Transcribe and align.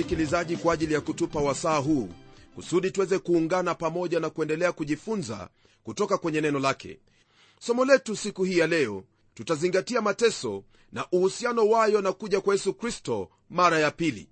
msikilizaji 0.00 0.56
kwa 0.56 0.74
ajili 0.74 0.94
ya 0.94 1.00
kutupa 1.00 1.40
wasaa 1.40 1.78
huu 1.78 2.08
kusudi 2.54 2.90
tuweze 2.90 3.18
kuungana 3.18 3.74
pamoja 3.74 4.20
na 4.20 4.30
kuendelea 4.30 4.72
kujifunza 4.72 5.48
kutoka 5.84 6.18
kwenye 6.18 6.40
neno 6.40 6.58
lake. 6.58 6.98
Somo 7.60 7.84
letu 7.84 8.16
siku 8.16 8.44
hii 8.44 8.58
ya 8.58 8.66
leo 8.66 9.04
tutazingatia 9.34 10.00
mateso 10.00 10.64
na 10.92 11.06
uhusiano 11.12 11.68
wayo 11.68 12.00
na 12.00 12.12
kuja 12.12 12.40
kwa 12.40 12.54
yesu 12.54 12.74
kristo 12.74 13.30
mara 13.50 13.78
ya 13.78 13.90
pili. 13.90 14.28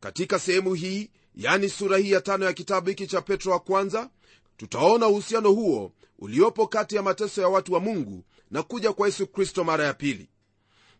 Katika 0.00 0.38
sehemu 0.38 0.74
hii 0.74 1.10
yani 1.34 1.68
sura 1.68 1.98
hii 1.98 2.10
ya 2.10 2.20
tano 2.20 2.44
ya 2.44 2.52
kitabu 2.52 2.88
hiki 2.88 3.06
cha 3.06 3.20
petro 3.20 3.52
wa 3.52 3.60
kwanza 3.60 4.10
tutaona 4.56 5.08
uhusiano 5.08 5.50
huo 5.52 5.92
uliopo 6.18 6.66
kati 6.66 6.96
ya 6.96 7.02
mateso 7.02 7.40
ya 7.42 7.48
watu 7.48 7.72
wa 7.72 7.80
mungu 7.80 8.24
na 8.50 8.62
kuja 8.62 8.92
kwa 8.92 9.06
yesu 9.06 9.26
kristo 9.26 9.64
mara 9.64 9.84
ya 9.84 9.94
pili. 9.94 10.28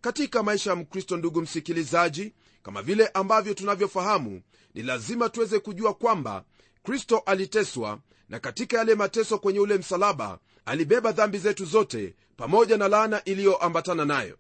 Katika 0.01 0.43
maisha 0.43 0.71
ya 0.71 0.77
mkristo 0.77 1.17
ndugu 1.17 1.43
msikilizaji 1.43 2.33
kama 2.63 2.83
vile 2.83 3.07
ambavyo 3.07 3.55
tunavyofahamu 3.55 4.43
ni 4.75 4.83
lazima 4.83 5.29
tuweze 5.29 5.59
kujua 5.59 5.95
kwamba 5.95 6.45
kristo 6.83 7.19
aliteswa 7.19 7.99
na 8.29 8.41
katika 8.41 8.79
yale 8.79 8.95
mateso 8.95 9.39
kwenye 9.39 9.61
ule 9.61 9.79
msalaba 9.79 10.39
alibeba 10.65 11.13
dhambi 11.13 11.39
zetu 11.39 11.65
zote 11.65 12.15
pamoja 12.37 12.77
na 12.77 12.89
laana 12.89 13.25
iliyoambatana 13.25 14.05
nayo. 14.05 14.39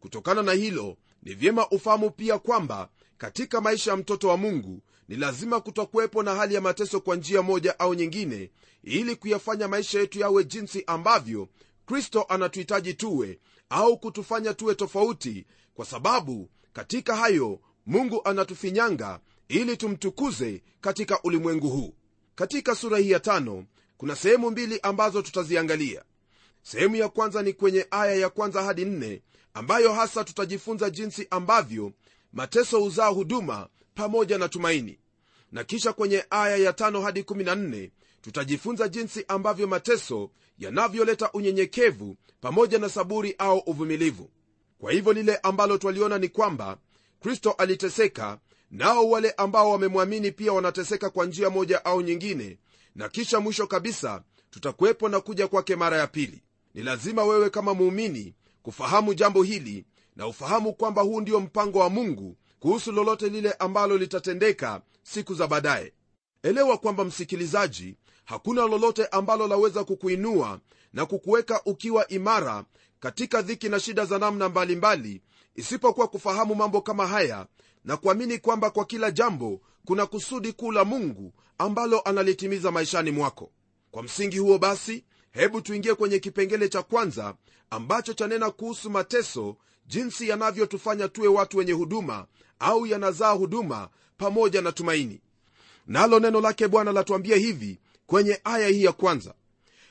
Kutokana 0.00 0.42
na 0.42 0.52
hilo 0.52 0.96
ni 1.22 1.34
vyema 1.34 1.68
ufahamu 1.68 2.10
pia 2.10 2.38
kwamba 2.38 2.88
katika 3.18 3.60
maisha 3.60 3.90
ya 3.90 3.96
mtoto 3.96 4.28
wa 4.28 4.36
mungu 4.36 4.82
ni 5.08 5.16
lazima 5.16 5.60
kutokuwepo 5.60 6.22
na 6.22 6.34
hali 6.34 6.54
ya 6.54 6.60
mateso 6.60 7.00
kwa 7.00 7.16
njia 7.16 7.42
moja 7.42 7.78
au 7.78 7.94
nyingine 7.94 8.50
ili 8.82 9.16
kuyafanya 9.16 9.68
maisha 9.68 10.00
yetu 10.00 10.18
yawe 10.20 10.44
jinsi 10.44 10.84
ambavyo 10.86 11.48
kristo 11.86 12.22
anatuhitaji 12.28 12.94
tuwe 12.94 13.38
au 13.70 13.98
kutufanya 13.98 14.54
tuwe 14.54 14.74
tofauti 14.74 15.46
kwa 15.74 15.86
sababu 15.86 16.50
katika 16.74 17.16
hayo 17.16 17.60
mungu 17.86 18.20
anatufinyanga 18.24 19.20
ili 19.48 19.76
tumtukuze 19.76 20.62
katika 20.80 21.22
ulimwengu 21.22 21.68
huu. 21.70 21.94
Katika 22.34 22.74
sura 22.74 22.98
hii 22.98 23.10
ya 23.10 23.20
tano 23.20 23.64
kuna 23.96 24.16
sehemu 24.16 24.50
mbili 24.50 24.80
ambazo 24.82 25.22
tutaziangalia. 25.22 26.02
Sehemu 26.62 26.96
ya 26.96 27.08
kwanza 27.08 27.42
ni 27.42 27.52
kwenye 27.52 27.86
aya 27.90 28.14
ya 28.14 28.28
kwanza 28.30 28.62
hadi 28.62 28.84
nne 28.84 29.22
ambayo 29.54 29.92
hasa 29.92 30.24
tutajifunza 30.24 30.90
jinsi 30.90 31.26
ambavyo 31.30 31.92
mateso 32.32 32.80
huzaa 32.80 33.08
huduma 33.08 33.68
pamoja 33.94 34.38
na 34.38 34.48
tumaini. 34.48 34.98
Na 35.52 35.64
kisha 35.64 35.92
kwenye 35.92 36.24
aya 36.30 36.56
ya 36.56 36.72
tano 36.72 37.00
hadi 37.00 37.20
14 37.22 37.90
tutajifunza 38.22 38.88
jinsi 38.88 39.24
ambavyo 39.28 39.66
mateso 39.66 40.30
yanavyoleta 40.58 41.32
unyenyekevu 41.32 42.16
pamoja 42.40 42.78
na 42.78 42.88
saburi 42.88 43.34
au 43.38 43.58
uvumilivu 43.58 44.30
kwa 44.78 44.92
hivyo 44.92 45.12
lile 45.12 45.36
ambalo 45.36 45.78
twaliona 45.78 46.18
ni 46.18 46.28
kwamba 46.28 46.78
kristo 47.20 47.50
aliteseka 47.52 48.38
nao 48.70 49.10
wale 49.10 49.30
ambao 49.30 49.70
wamemwamini 49.70 50.32
pia 50.32 50.52
wanateseka 50.52 51.10
kwa 51.10 51.26
njia 51.26 51.50
moja 51.50 51.84
au 51.84 52.00
nyingine 52.02 52.58
na 52.94 53.08
kisha 53.08 53.40
mwisho 53.40 53.66
kabisa 53.66 54.22
tutakuwepo 54.50 55.08
na 55.08 55.20
kuja 55.20 55.48
kwake 55.48 55.76
mara 55.76 55.96
ya 55.96 56.06
pili. 56.06 56.42
Ni 56.74 56.82
lazima 56.82 57.24
wewe 57.24 57.50
kama 57.50 57.74
muumini 57.74 58.34
kufahamu 58.62 59.14
jambo 59.14 59.42
hili 59.42 59.84
na 60.16 60.26
ufahamu 60.26 60.72
kwamba 60.72 61.02
huu 61.02 61.20
ndio 61.20 61.40
mpango 61.40 61.78
wa 61.78 61.90
mungu 61.90 62.36
kuhusu 62.58 62.92
lolote 62.92 63.28
lile 63.28 63.52
ambalo 63.52 63.98
litatendeka 63.98 64.82
siku 65.02 65.34
za 65.34 65.46
baadaye. 65.46 65.92
Elewa 66.42 66.78
kwamba 66.78 67.04
msikilizaji 67.04 67.96
hakuna 68.24 68.62
lolote 68.62 69.06
ambalo 69.06 69.46
laweza 69.48 69.84
kukuinua 69.84 70.60
na 70.94 71.06
kukuweka 71.06 71.60
ukiwa 71.64 72.08
imara 72.08 72.64
katika 73.00 73.42
dhiki 73.42 73.68
na 73.68 73.80
shida 73.80 74.04
za 74.04 74.18
namna 74.18 74.48
mbalimbali 74.48 75.22
isipokuwa 75.54 76.08
kufahamu 76.08 76.54
mambo 76.54 76.80
kama 76.80 77.06
haya 77.06 77.46
na 77.84 77.96
kuamini 77.96 78.38
kwamba 78.38 78.70
kwa 78.70 78.84
kila 78.84 79.10
jambo 79.10 79.60
kuna 79.84 80.06
kusudi 80.06 80.52
kuu 80.52 80.72
la 80.72 80.84
mungu 80.84 81.32
ambalo 81.58 82.00
analitimiza 82.00 82.70
maishani 82.70 83.10
mwako. 83.10 83.50
Kwa 83.90 84.02
msingi 84.02 84.38
huo 84.38 84.58
basi 84.58 85.04
hebu 85.30 85.60
tuingie 85.60 85.94
kwenye 85.94 86.18
kipengele 86.18 86.68
cha 86.68 86.82
kwanza 86.82 87.34
ambacho 87.70 88.12
chanena 88.14 88.50
kuhusu 88.50 88.90
mateso 88.90 89.56
jinsi 89.86 90.28
yanavyotufanya 90.28 91.08
tuwe 91.08 91.28
watu 91.28 91.58
wenye 91.58 91.72
huduma 91.72 92.26
au 92.58 92.86
yanazaa 92.86 93.30
huduma 93.32 93.88
pamoja 94.18 94.62
na 94.62 94.72
tumaini. 94.72 95.20
Nalo 95.86 96.20
neno 96.20 96.40
lake 96.40 96.68
bwana 96.68 96.92
latuambia 96.92 97.36
hivi 97.36 97.78
kwenye 98.06 98.40
aya 98.44 98.68
hii 98.68 98.84
ya 98.84 98.92
kwanza 98.92 99.34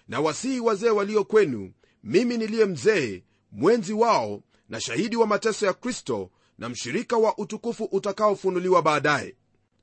na 0.07 0.19
wasihi 0.19 0.59
wazee 0.59 0.89
walio 0.89 1.23
kwenu 1.23 1.71
mimi 2.03 2.37
niliye 2.37 2.65
mzee 2.65 3.23
mwenzi 3.51 3.93
wao 3.93 4.41
na 4.69 4.81
shahidi 4.81 5.15
wa 5.15 5.27
mateso 5.27 5.65
ya 5.65 5.73
kristo 5.73 6.29
na 6.57 6.69
mshirika 6.69 7.17
wa 7.17 7.37
utukufu 7.37 7.83
utakaofunuliwa 7.83 8.81
baadaye. 8.81 9.35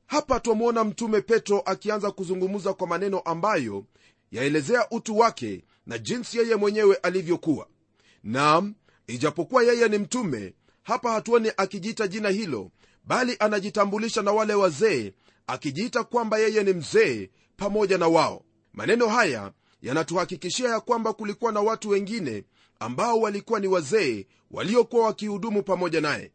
Hapa 0.07 0.41
twamwona 0.41 0.85
mtume 0.85 1.21
petro 1.21 1.61
akianza 1.61 2.11
kuzungumza 2.11 2.75
kwa 2.75 2.87
maneno 2.87 3.19
ambayo 3.21 3.85
yaelezea 4.33 4.87
utu 4.91 5.19
wake 5.19 5.65
na 5.87 5.99
jinsi 5.99 6.39
yeye 6.39 6.57
mwenyewe 6.57 6.95
alivyokuwa. 6.97 7.67
Nam 8.25 8.75
ijapokuwa 9.07 9.63
yeye 9.63 9.89
ni 9.89 9.99
mtume 9.99 10.55
hapa 10.83 11.13
hatuoni 11.13 11.51
akijiita 11.57 12.09
jina 12.09 12.29
hilo 12.29 12.71
bali 13.05 13.37
anajitambulisha 13.39 14.23
na 14.23 14.33
wale 14.33 14.55
wazee 14.55 15.13
akijiita 15.47 16.05
kwamba 16.05 16.39
yeye 16.39 16.63
ni 16.65 16.73
mzee 16.73 17.31
pamoja 17.57 17.99
na 17.99 18.09
wao. 18.09 18.45
Maneno 18.73 19.09
haya 19.09 19.53
yanatuhakikishia 19.83 20.69
ya 20.69 20.81
kwamba 20.81 21.13
kulikuwa 21.13 21.53
na 21.53 21.61
watu 21.61 21.89
wengine 21.89 22.45
ambao 22.81 23.21
walikuwa 23.21 23.61
ni 23.61 23.67
wazee 23.67 24.27
waliokuwa 24.51 25.05
wakihudumu 25.07 25.63
pamoja 25.63 26.01
naye. 26.01 26.33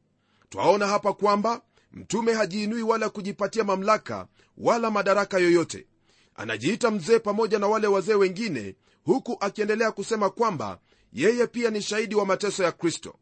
Twaona 0.49 0.87
hapa 0.87 1.13
kwamba 1.13 1.61
mtume 1.91 2.33
hajiinui 2.33 2.81
wala 2.83 3.09
kujipatia 3.09 3.63
mamlaka 3.63 4.27
wala 4.57 4.91
madaraka 4.91 5.39
yoyote. 5.39 5.87
Anajiita 6.35 6.91
mzee 6.91 7.19
pamoja 7.19 7.59
na 7.59 7.67
wale 7.67 7.87
wazee 7.87 8.13
wengine 8.13 8.75
huku 9.03 9.37
akiendelea 9.39 9.91
kusema 9.91 10.29
kwamba 10.29 10.79
yeye 11.13 11.47
pia 11.47 11.69
ni 11.69 11.81
shahidi 11.81 12.15
wa 12.15 12.25
mateso 12.25 12.63
ya 12.63 12.71
kristo. 12.71 13.15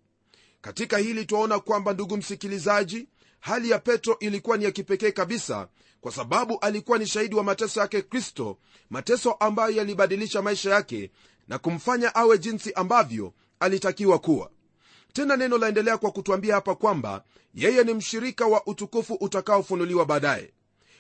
Katika 0.62 0.98
hili 0.98 1.26
twaona 1.26 1.60
kwamba 1.60 1.94
ndugu 1.94 2.18
msikilizaji 2.18 3.08
hali 3.44 3.70
ya 3.70 3.80
petro 3.80 4.18
ilikuwa 4.20 4.58
ni 4.58 4.64
ya 4.64 4.72
kipekee 4.72 5.12
kabisa 5.12 5.68
kwa 6.02 6.12
sababu 6.12 6.58
alikuwa 6.62 6.98
ni 6.98 7.08
shahidi 7.08 7.36
wa 7.36 7.44
mateso 7.44 7.80
yake 7.80 8.02
kristo 8.02 8.58
mateso 8.90 9.32
ambayo 9.32 9.76
yalibadilisha 9.76 10.42
maisha 10.42 10.72
yake 10.72 11.12
na 11.48 11.58
kumfanya 11.60 12.16
awe 12.16 12.38
jinsi 12.38 12.74
ambavyo 12.74 13.34
alitakiwa 13.60 14.20
kuwa. 14.20 14.52
Tena 15.14 15.36
neno 15.38 15.58
laendelea 15.58 15.98
kwa 15.98 16.12
kutwambia 16.12 16.56
hapa 16.56 16.76
kwamba 16.76 17.24
yeye 17.54 17.84
ni 17.84 17.94
mshirika 17.94 18.46
wa 18.46 18.68
utukufu 18.68 19.14
utakaofunuliwa 19.14 20.06
baadaye. 20.06 20.54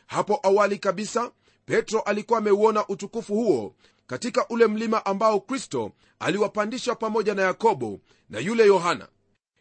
Hapo 0.08 0.40
awali 0.44 0.78
kabisa 0.78 1.32
petro 1.66 2.00
alikuwa 2.00 2.40
ameuona 2.40 2.88
utukufu 2.88 3.34
huo 3.36 3.76
katika 4.08 4.47
ule 4.47 4.67
mlima 4.67 5.06
ambao 5.06 5.40
kristo 5.40 5.91
aliwapandisha 6.20 6.96
pamoja 6.96 7.35
na 7.35 7.41
yakobo 7.41 8.00
na 8.29 8.40
yule 8.40 8.66
yohana. 8.66 9.08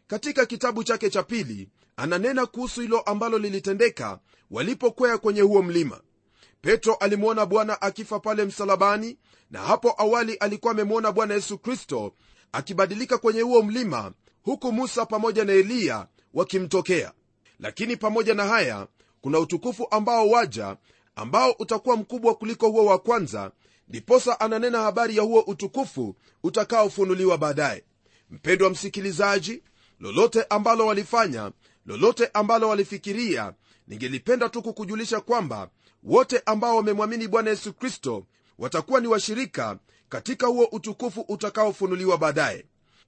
Katika 0.07 0.45
kitabu 0.45 0.83
chake 0.83 1.09
cha 1.09 1.23
pili 1.23 1.69
ananena 1.97 2.45
kuhusu 2.45 2.81
hilo 2.81 2.99
ambalo 2.99 3.37
lilitendeka 3.37 4.19
walipokwea 4.51 5.17
kwenye 5.17 5.41
huo 5.41 5.61
mlima. 5.61 6.01
Petro 6.61 6.93
alimwona 6.95 7.45
bwana 7.45 7.81
akifa 7.81 8.19
pale 8.19 8.45
msalabani 8.45 9.17
na 9.51 9.59
hapo 9.61 9.95
awali 9.97 10.33
alikuwa 10.35 10.71
amemwona 10.71 11.11
bwana 11.11 11.33
yesu 11.33 11.57
kristo 11.57 12.13
akibadilika 12.51 13.17
kwenye 13.17 13.41
huo 13.41 13.61
mlima 13.63 14.11
huku 14.43 14.71
musa 14.71 15.05
pamoja 15.05 15.45
na 15.45 15.53
eliya 15.53 16.07
wakimtokea. 16.33 17.11
Lakini 17.59 17.97
pamoja 17.97 18.33
na 18.33 18.45
haya 18.45 18.87
kuna 19.21 19.39
utukufu 19.39 19.87
ambao 19.91 20.29
waja 20.29 20.77
ambao 21.15 21.51
utakuwa 21.59 21.97
mkubwa 21.97 22.35
kuliko 22.35 22.69
huo 22.69 22.85
wa 22.85 22.97
kwanza 22.99 23.51
ndiposa 23.87 24.39
ananena 24.39 24.81
habari 24.81 25.17
ya 25.17 25.23
huo 25.23 25.39
utukufu 25.41 26.15
utakaofunuliwa 26.43 27.37
baadaye. 27.37 27.83
Mpendwa 28.29 28.69
msikilizaji 28.69 29.63
lolote 29.99 30.43
ambalo 30.49 30.85
walifanya 30.85 31.51
lolote 31.85 32.29
ambalo 32.33 32.69
walifikiria 32.69 33.53
ningelipenda 33.87 34.49
tu 34.49 34.61
kukujulisha 34.61 35.21
kwamba 35.21 35.69
wote 36.03 36.41
ambao 36.45 36.75
wamemwamini 36.75 37.27
bwana 37.27 37.49
yesu 37.49 37.73
kristo 37.73 38.25
watakuwa 38.57 38.99
ni 39.01 39.07
washirika 39.07 39.77
katika 40.09 40.47
huo 40.47 40.65
utukufu 40.71 41.21
utakaofunuliwa 41.21 42.17
baadaye. 42.17 42.65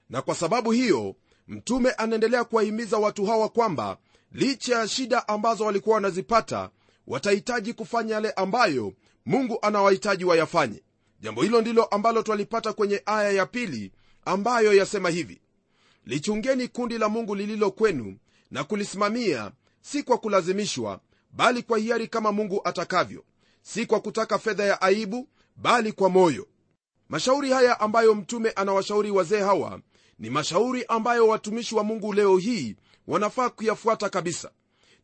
Na 0.10 0.22
kwa 0.22 0.36
sababu 0.36 0.72
hiyo 0.72 1.16
mtume 1.48 1.92
anaendelea 1.92 2.44
kuwahimiza 2.44 2.98
watu 2.98 3.26
hawa 3.26 3.50
kwamba 3.50 3.98
licha 4.32 4.76
ya 4.80 4.88
shida 4.88 5.28
ambazo 5.28 5.66
walikuwa 5.66 5.96
wanazipata 5.96 6.70
watahitaji 7.08 7.74
kufanya 7.74 8.14
yale 8.14 8.32
ambayo 8.32 8.94
mungu 9.26 9.60
anawahitaji 9.62 10.26
wayafanye. 10.26 10.84
Jambo 11.20 11.44
hilo 11.44 11.62
ndilo 11.62 11.84
ambalo 11.86 12.24
twalipata 12.24 12.74
kwenye 12.74 13.02
aya 13.06 13.32
ya 13.32 13.46
pili 13.46 13.92
ambayo 14.26 14.74
yasema 14.74 15.10
hivi 15.10 15.42
lichungeni 16.06 16.68
kundi 16.68 16.98
la 16.98 17.10
mungu 17.10 17.36
lililo 17.36 17.72
kwenu 17.72 18.18
na 18.52 18.64
kulisimamia 18.64 19.52
si 19.82 20.04
kwa 20.04 20.18
kulazimishwa 20.18 21.00
bali 21.32 21.64
kwa 21.64 21.78
hiari 21.78 22.08
kama 22.08 22.32
mungu 22.32 22.62
atakavyo 22.64 23.24
si 23.62 23.86
kwa 23.86 24.00
kutaka 24.00 24.40
fedha 24.40 24.64
ya 24.64 24.82
aibu 24.82 25.30
bali 25.56 25.92
kwa 25.92 26.10
moyo. 26.10 26.48
Mashauri 27.10 27.52
haya 27.52 27.80
ambayo 27.80 28.16
mtume 28.16 28.50
anawashauri 28.50 29.12
wazee 29.12 29.40
hawa 29.42 29.80
ni 30.20 30.30
mashauri 30.30 30.86
ambayo 30.88 31.28
watumishi 31.28 31.76
wa 31.76 31.84
mungu 31.84 32.14
leo 32.14 32.38
hii 32.38 32.76
wanafaa 33.08 33.50
kuyafuata 33.50 34.10
kabisa. 34.10 34.52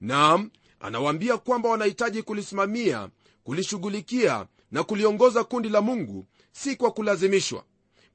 Naam 0.02 0.50
anawaambia 0.80 1.38
kwamba 1.38 1.70
wanahitaji 1.70 2.24
kulisimamia 2.24 3.10
kulishughulikia 3.44 4.46
na 4.72 4.84
kuliongoza 4.84 5.44
kundi 5.44 5.70
la 5.70 5.82
mungu 5.82 6.26
si 6.52 6.76
kwa 6.76 6.92
kulazimishwa 6.92 7.64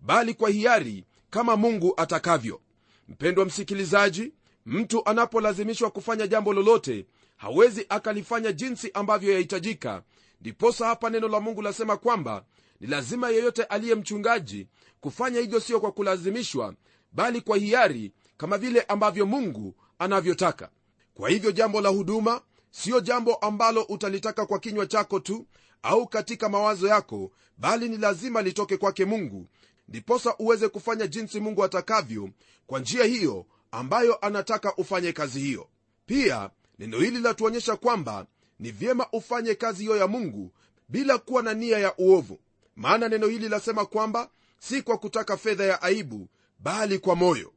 bali 0.01 0.35
kwa 0.35 0.51
hiari 0.51 1.05
kama 1.31 1.57
mungu 1.57 1.95
atakavyo. 1.97 2.61
Mpendwa 3.09 3.45
msikilizaji 3.45 4.33
mtu 4.67 5.09
anapolazimishwa 5.09 5.91
kufanya 5.91 6.27
jambo 6.27 6.53
lolote 6.53 7.07
hawezi 7.37 7.87
akalifanya 7.89 8.53
jinsi 8.53 8.91
ambavyo 8.95 9.33
yahitajika. 9.33 10.03
Ndiposa 10.41 10.87
hapa 10.87 11.11
neno 11.11 11.29
la 11.29 11.41
mungu 11.41 11.63
lasema 11.63 11.97
kwamba 11.97 12.45
ni 12.81 12.87
lazima 12.87 13.31
yeyote 13.31 13.63
aliye 13.65 13.95
mchungaji 13.95 14.67
kufanya 15.01 15.41
hivyo 15.41 15.61
sio 15.61 15.81
kwa 15.81 15.93
kulazimishwa 15.93 16.75
bali 17.13 17.41
kwa 17.41 17.57
hiari 17.57 18.13
kama 18.37 18.59
vile 18.59 18.81
ambavyo 18.81 19.27
mungu 19.27 19.75
anavyotaka. 19.99 20.71
Kwa 21.15 21.31
hivyo 21.31 21.53
jambo 21.53 21.81
la 21.81 21.89
huduma 21.89 22.41
siyo 22.71 23.01
jambo 23.01 23.35
ambalo 23.35 23.83
utalitaka 23.83 24.47
kwa 24.47 24.59
kinywa 24.59 24.87
chako 24.87 25.21
tu 25.21 25.47
au 25.83 26.07
katika 26.07 26.49
mawazo 26.49 26.89
yako 26.89 27.31
bali 27.59 27.89
ni 27.89 27.97
lazima 27.97 28.43
litoke 28.43 28.77
kwake 28.77 29.05
mungu. 29.05 29.47
Ndiposa 29.89 30.37
uweze 30.39 30.69
kufanya 30.69 31.07
jinsi 31.07 31.41
mungu 31.41 31.65
atakavyo. 31.65 32.31
Kwa 32.67 32.81
njia 32.81 33.05
hiyo 33.05 33.47
ambayo 33.77 34.17
anataka 34.27 34.77
ufanye 34.77 35.13
kazi 35.13 35.41
hiyo. 35.41 35.69
Pia 36.07 36.51
neno 36.79 36.99
hili 36.99 37.19
latuonyesha 37.19 37.77
kwamba 37.77 38.27
ni 38.59 38.71
vyema 38.71 39.07
ufanye 39.13 39.55
kazi 39.55 39.83
hiyo 39.83 39.97
ya 39.97 40.07
mungu 40.07 40.53
bila 40.89 41.19
kuwa 41.19 41.43
na 41.43 41.55
nia 41.55 41.79
ya 41.79 41.97
uovu. 41.99 42.39
Maana 42.77 43.09
neno 43.09 43.27
hili 43.27 43.49
lasema 43.49 43.87
kwamba 43.87 44.31
si 44.59 44.83
kwa 44.83 44.99
kutaka 44.99 45.37
fedha 45.37 45.65
ya 45.65 45.83
aibu 45.83 46.29
bali 46.59 46.99
kwa 46.99 47.15
moyo. 47.17 47.53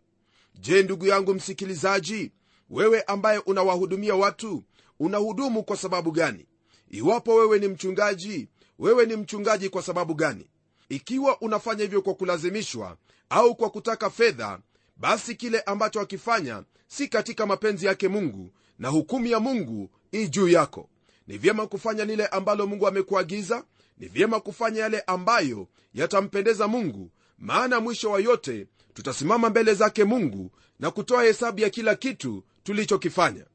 Je 0.56 0.84
ndugu 0.84 1.06
yangu 1.06 1.34
msikilizaji 1.34 2.32
wewe 2.70 3.02
ambaye 3.02 3.40
unawahudumia 3.40 4.16
watu 4.16 4.64
unahudumu 5.00 5.64
kwa 5.64 5.78
sababu 5.78 6.12
gani? 6.12 6.46
Iwapo 6.90 7.36
wewe 7.36 7.60
ni 7.60 7.68
mchungaji 7.68 8.48
wewe 8.80 9.06
ni 9.06 9.16
mchungaji 9.16 9.70
kwa 9.70 9.82
sababu 9.82 10.14
gani? 10.14 10.50
Ikiwa 10.90 11.42
unafanya 11.42 11.82
hivyo 11.84 12.02
kwa 12.02 12.14
kulazimishwa 12.14 12.98
au 13.30 13.56
kwa 13.56 13.70
kutaka 13.70 14.10
fedha 14.10 14.60
basi 15.00 15.36
kile 15.36 15.62
ambacho 15.62 16.02
akifanya 16.02 16.64
si 16.88 17.08
katika 17.08 17.46
mapenzi 17.46 17.86
yake 17.86 18.08
mungu 18.08 18.50
na 18.80 18.90
hukumu 18.90 19.28
ya 19.28 19.40
mungu 19.40 19.90
i 20.12 20.28
juu 20.28 20.48
yako. 20.50 20.90
Ni 21.28 21.38
vyema 21.38 21.68
kufanya 21.68 22.06
lile 22.06 22.28
ambalo 22.28 22.68
mungu 22.68 22.88
amekuagiza 22.88 23.64
ni 23.98 24.08
vyema 24.08 24.40
kufanya 24.40 24.82
yale 24.82 25.02
ambayo 25.02 25.68
yatampendeza 25.94 26.68
mungu 26.68 27.12
maana 27.38 27.80
mwisho 27.80 28.12
wa 28.12 28.20
yote 28.20 28.68
tutasimama 28.94 29.50
mbele 29.50 29.74
zake 29.74 30.04
mungu 30.04 30.52
na 30.80 30.92
kutoa 30.92 31.24
hesabu 31.24 31.60
ya 31.60 31.70
kila 31.70 31.96
kitu 31.96 32.44
tulichokifanya. 32.64 33.46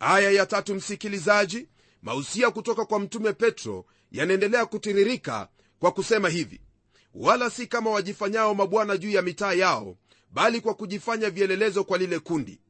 Aya 0.00 0.30
ya 0.30 0.46
tatu 0.46 0.74
msikilizaji 0.74 1.68
mausia 2.02 2.50
kutoka 2.50 2.84
kwa 2.84 2.98
mtume 3.00 3.32
petro 3.32 3.84
yanaendelea 4.12 4.66
kutiririka 4.66 5.48
kwa 5.78 5.92
kusema 5.92 6.28
hivi 6.28 6.60
wala 7.14 7.50
si 7.50 7.66
kama 7.66 7.90
wajifanyao 7.90 8.54
mabwana 8.54 8.96
juu 8.96 9.10
ya 9.10 9.22
mitaa 9.22 9.52
yao 9.52 9.96
bali 10.30 10.60
kwa 10.60 10.74
kujifanya 10.74 11.30
vielelezo 11.30 11.84
kwa 11.84 11.98
lile 11.98 12.18
kundi. 12.18 12.60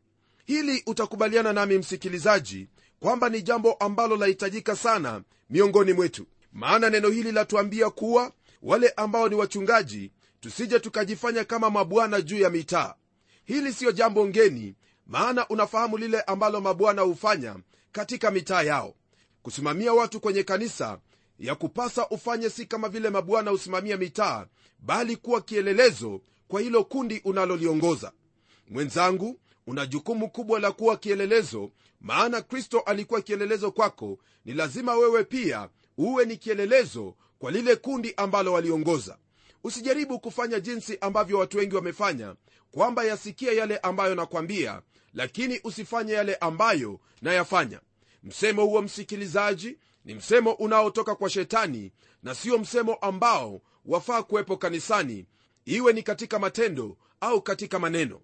Hili 0.44 0.82
utakubaliana 0.87 1.52
nami 1.52 1.78
msikilizaji 1.78 2.69
kwamba 3.00 3.28
ni 3.28 3.43
jambo 3.43 3.72
ambalo 3.72 4.16
lahitajika 4.16 4.76
sana 4.76 5.22
miongoni 5.50 5.93
mwetu. 5.93 6.26
Maana 6.52 6.90
neno 6.90 7.08
hili 7.08 7.32
latuambia 7.32 7.90
kuwa 7.90 8.32
wale 8.62 8.88
ambao 8.88 9.28
ni 9.28 9.34
wachungaji 9.34 10.12
tusije 10.40 10.81
tukajifanya 10.81 11.44
kama 11.44 11.70
mabwana 11.70 12.20
juu 12.20 12.38
ya 12.38 12.50
mitaa. 12.50 12.94
Hili 13.44 13.72
siyo 13.72 13.93
jambo 13.93 14.26
ngeni 14.26 14.75
maana 15.06 15.49
unafahamu 15.49 15.99
lile 15.99 16.20
ambalo 16.20 16.61
mabwana 16.61 17.02
hufanya 17.02 17.56
katika 17.93 18.31
mitaa 18.31 18.62
yao. 18.62 18.94
Kusimamia 19.43 19.93
watu 19.93 20.20
kwenye 20.20 20.43
kanisa 20.43 20.99
ya 21.38 21.54
kupasa 21.54 22.08
ufanye 22.08 22.50
si 22.50 22.66
kama 22.66 22.88
vile 22.88 23.11
mabwana 23.11 23.50
husimamia 23.50 23.96
mitaa 23.96 24.46
bali 24.78 25.16
kuwa 25.16 25.40
kielelezo 25.40 26.20
kwa 26.48 26.60
hilo 26.60 26.84
kundi 26.84 27.20
unaloliongoza. 27.24 28.12
Mwenzangu 28.68 29.40
una 29.66 29.86
jukumu 29.86 30.30
kubwa 30.30 30.60
la 30.60 30.72
kuwa 30.72 30.96
kielelezo 30.96 31.70
maana 32.00 32.42
kristo 32.42 32.80
alikuwa 32.80 33.20
kielelezo 33.22 33.70
kwako. 33.70 34.18
Ni 34.44 34.52
lazima 34.54 34.94
wewe 34.94 35.24
pia 35.24 35.68
uwe 35.98 36.24
ni 36.24 36.36
kielelezo 36.36 37.14
kwa 37.38 37.50
lile 37.50 37.76
kundi 37.76 38.14
ambalo 38.16 38.52
waliongoza. 38.52 39.18
Usijaribu 39.64 40.20
kufanya 40.20 40.60
jinsi 40.60 40.98
ambavyo 41.00 41.38
watu 41.38 41.58
wengi 41.58 41.74
wamefanya 41.76 42.34
kwamba 42.70 43.04
yasikia 43.04 43.52
yale 43.52 43.78
ambayo 43.78 44.14
nakwambia 44.14 44.82
lakini 45.14 45.60
usifanye 45.64 46.12
yale 46.12 46.34
ambayo 46.34 47.00
nayafanya. 47.22 47.80
Msemo 48.22 48.64
huo 48.64 48.82
msikilizaji 48.82 49.78
ni 50.04 50.14
msemo 50.14 50.52
unaotoka 50.52 51.14
kwa 51.14 51.30
shetani 51.30 51.92
na 52.22 52.34
sio 52.34 52.58
msemo 52.58 52.94
ambao 52.94 53.60
wafaa 53.86 54.22
kuwepo 54.22 54.56
kanisani 54.56 55.26
iwe 55.68 55.92
ni 55.92 56.02
katika 56.02 56.38
matendo 56.38 56.96
au 57.20 57.42
katika 57.42 57.78
maneno. 57.78 58.20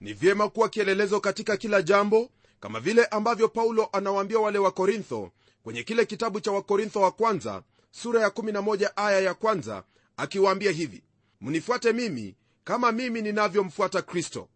Ni 0.00 0.12
vyema 0.12 0.48
kuwa 0.48 0.68
kielelezo 0.68 1.20
katika 1.20 1.56
kila 1.56 1.82
jambo 1.82 2.30
kama 2.60 2.80
vile 2.80 3.04
ambavyo 3.04 3.48
paulo 3.48 3.88
anawaambia 3.92 4.38
wale 4.38 4.58
wakorintho 4.58 5.30
kwenye 5.62 5.82
kile 5.82 6.06
kitabu 6.06 6.40
cha 6.40 6.52
wakorintho 6.52 7.00
wa 7.00 7.10
kwanza 7.10 7.62
sura 7.90 8.20
ya 8.20 8.28
11 8.28 8.90
aya 8.96 9.20
ya 9.20 9.34
kwanza 9.34 9.84
akiwaambia 10.16 10.70
hivi 10.72 11.04
mnifuate 11.40 11.92
mimi 11.92 12.36
kama 12.64 12.92
mimi 12.92 13.22
ninavyomfuata 13.22 14.02
kristo. 14.02 14.48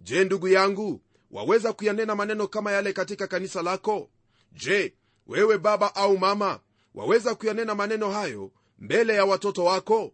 Je 0.00 0.24
ndugu 0.24 0.48
yangu 0.48 1.00
waweza 1.30 1.72
kuyanena 1.72 2.14
maneno 2.14 2.48
kama 2.48 2.72
yale 2.72 2.92
katika 2.92 3.26
kanisa 3.26 3.62
lako? 3.62 4.10
Je 4.52 4.94
wewe 5.26 5.58
baba 5.58 5.94
au 5.94 6.18
mama 6.18 6.60
waweza 6.94 7.34
kuyanena 7.34 7.74
maneno 7.74 8.10
hayo 8.10 8.50
mbele 8.78 9.14
ya 9.14 9.24
watoto 9.24 9.64
wako 9.64 10.12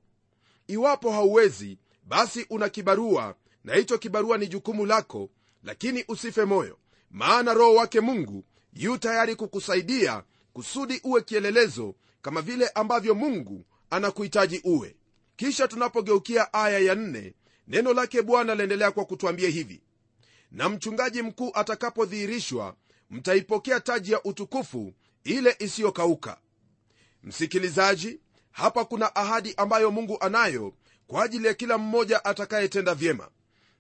iwapo 0.66 1.11
hauwezi 1.11 1.78
basi 2.04 2.46
una 2.50 2.68
kibarua 2.68 3.35
na 3.64 3.75
hicho 3.75 3.99
kibarua 3.99 4.38
ni 4.38 4.46
jukumu 4.46 4.87
lako 4.87 5.30
lakini 5.62 6.04
usife 6.08 6.44
moyo. 6.44 6.78
Maana 7.11 7.54
roho 7.54 7.75
wake 7.75 8.00
mungu 8.00 8.44
yu 8.73 8.99
tayari 8.99 9.37
kukusaidia 9.37 10.23
kusudi 10.52 11.00
uwe 11.04 11.23
kielelezo 11.23 11.94
kama 12.23 12.42
vile 12.42 12.68
ambavyo 12.68 13.14
mungu 13.14 13.66
anakuhitaji 13.90 14.61
uwe. 14.64 14.96
Kisha 15.37 15.68
tunapogeukia 15.68 16.52
aya 16.52 16.78
ya 16.78 16.94
nne 16.94 17.35
neno 17.68 17.92
lake 17.94 18.23
bwana 18.23 18.54
laendelea 18.54 18.90
kwa 18.90 19.04
kutwambia 19.04 19.49
hivi. 19.49 19.82
Na 20.50 20.68
mchungaji 20.68 21.23
mkuu 21.23 21.50
atakapodhihirishwa 21.54 22.76
mtaipokea 23.11 23.80
taji 23.80 24.12
ya 24.12 24.23
utukufu 24.23 24.92
ile 25.25 25.56
isiyokauka. 25.58 26.38
Msikilizaji 27.23 28.20
hapa 28.56 28.84
kuna 28.84 29.16
ahadi 29.16 29.54
ambayo 29.56 29.90
mungu 29.90 30.16
anayo 30.20 30.72
kwa 31.06 31.25
ajili 31.25 31.46
ya 31.46 31.54
kila 31.54 31.78
mmoja 31.78 32.25
atakayetenda 32.25 32.94
vyema. 32.94 33.28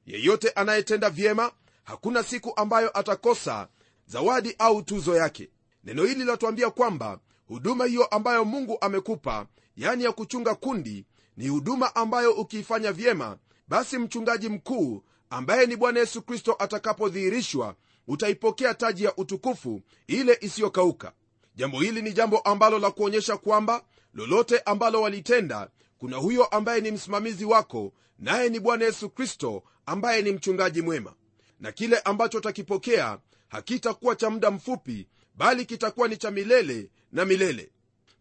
Yeyote 0.06 0.50
anayetenda 0.50 1.10
vyema 1.10 1.52
hakuna 1.84 2.22
siku 2.22 2.52
ambayo 2.56 2.98
atakosa 2.98 3.68
zawadi 4.06 4.54
au 4.58 4.82
tuzo 4.82 5.16
yake. 5.16 5.50
Neno 5.84 6.02
hili 6.04 6.14
linatuambia 6.20 6.70
kwamba 6.70 7.18
huduma 7.48 7.84
hiyo 7.86 8.04
ambayo 8.04 8.44
mungu 8.44 8.78
amekupa 8.80 9.46
yani 9.76 10.04
ya 10.04 10.12
kuchunga 10.12 10.54
kundi 10.54 11.04
ni 11.36 11.48
huduma 11.48 11.94
ambayo 11.94 12.32
ukiifanya 12.32 12.92
vyema 12.92 13.38
basi 13.68 13.98
mchungaji 13.98 14.48
mkuu 14.48 15.02
ambaye 15.30 15.66
ni 15.66 15.76
bwana 15.76 16.00
yesu 16.00 16.22
kristo 16.22 16.56
atakapodhihirishwa 16.58 17.74
utaipokea 18.08 18.74
taji 18.74 19.04
ya 19.04 19.16
utukufu 19.16 19.80
ile 20.06 20.38
isiyokauka. 20.40 21.12
Jambo 21.54 21.80
hili 21.80 22.02
ni 22.02 22.12
jambo 22.12 22.38
ambalo 22.38 22.78
la 22.78 22.90
kuonyesha 22.90 23.36
kwamba 23.36 23.82
lolote 24.16 24.58
ambalo 24.58 25.02
walitenda 25.02 25.70
kuna 25.98 26.16
huyo 26.16 26.44
ambaye 26.44 26.80
ni 26.80 26.90
msimamizi 26.90 27.44
wako 27.44 27.92
naye 28.18 28.48
ni 28.48 28.60
bwana 28.60 28.84
yesu 28.84 29.10
kristo 29.10 29.62
ambaye 29.86 30.22
ni 30.22 30.32
mchungaji 30.32 30.82
mwema. 30.82 31.14
Na 31.60 31.72
kile 31.72 31.98
ambacho 31.98 32.38
utakipokea 32.38 33.18
hakitakuwa 33.48 34.16
cha 34.16 34.30
muda 34.30 34.50
mfupi 34.50 35.08
bali 35.34 35.64
kitakuwa 35.66 36.08
ni 36.08 36.16
cha 36.16 36.30
milele 36.30 36.90
na 37.12 37.24
milele. 37.24 37.70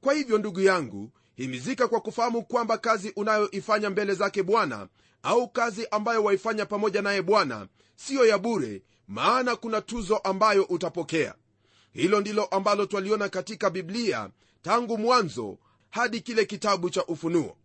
Kwa 0.01 0.13
hivyo 0.13 0.37
ndugu 0.37 0.61
yangu 0.61 1.09
himizika 1.35 1.87
kwa 1.87 2.01
kufahamu 2.01 2.43
kwamba 2.45 2.77
kazi 2.77 3.13
unayoifanya 3.15 3.89
mbele 3.89 4.13
zake 4.13 4.43
bwana 4.43 4.87
au 5.23 5.47
kazi 5.49 5.87
ambayo 5.91 6.23
waifanya 6.23 6.65
pamoja 6.65 7.01
naye 7.01 7.21
bwana 7.21 7.67
siyo 7.95 8.25
ya 8.25 8.37
bure 8.37 8.81
maana 9.07 9.55
kuna 9.55 9.81
tuzo 9.81 10.17
ambayo 10.17 10.63
utapokea. 10.63 11.35
Hilo 11.93 12.21
ndilo 12.21 12.45
ambalo 12.45 12.85
twaliona 12.85 13.29
katika 13.29 13.69
biblia 13.69 14.29
tangu 14.61 14.97
mwanzo 14.97 15.57
hadi 15.95 16.21
kile 16.21 16.45
kitabu 16.45 16.89
cha 16.89 17.05
ufunuo. 17.05 17.57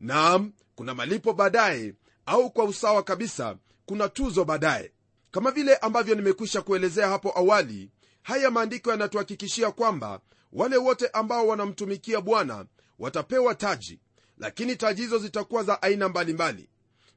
Naam 0.00 0.52
kuna 0.74 0.94
malipo 0.94 1.32
baadaye 1.32 1.94
au 2.26 2.50
kwa 2.50 2.64
usawa 2.64 3.02
kabisa 3.02 3.56
kuna 3.86 4.08
tuzo 4.08 4.44
baadaye. 4.44 4.92
Kama 5.30 5.50
vile 5.50 5.76
ambavyo 5.76 6.14
nimekwisha 6.14 6.62
kuelezea 6.62 7.08
hapo 7.08 7.38
awali 7.38 7.90
haya 8.22 8.50
maandiko 8.50 8.90
yanatuhakikishia 8.90 9.70
kwamba 9.70 10.20
wale 10.52 10.76
wote 10.76 11.08
ambao 11.08 11.46
wanamtumikia 11.46 12.20
bwana 12.20 12.66
watapewa 12.98 13.54
taji 13.54 14.00
lakini 14.38 14.76
taji 14.76 15.02
hizo 15.02 15.18
zitakuwa 15.18 15.62
za 15.62 15.82
aina 15.82 16.08
mbalimbali. 16.08 16.68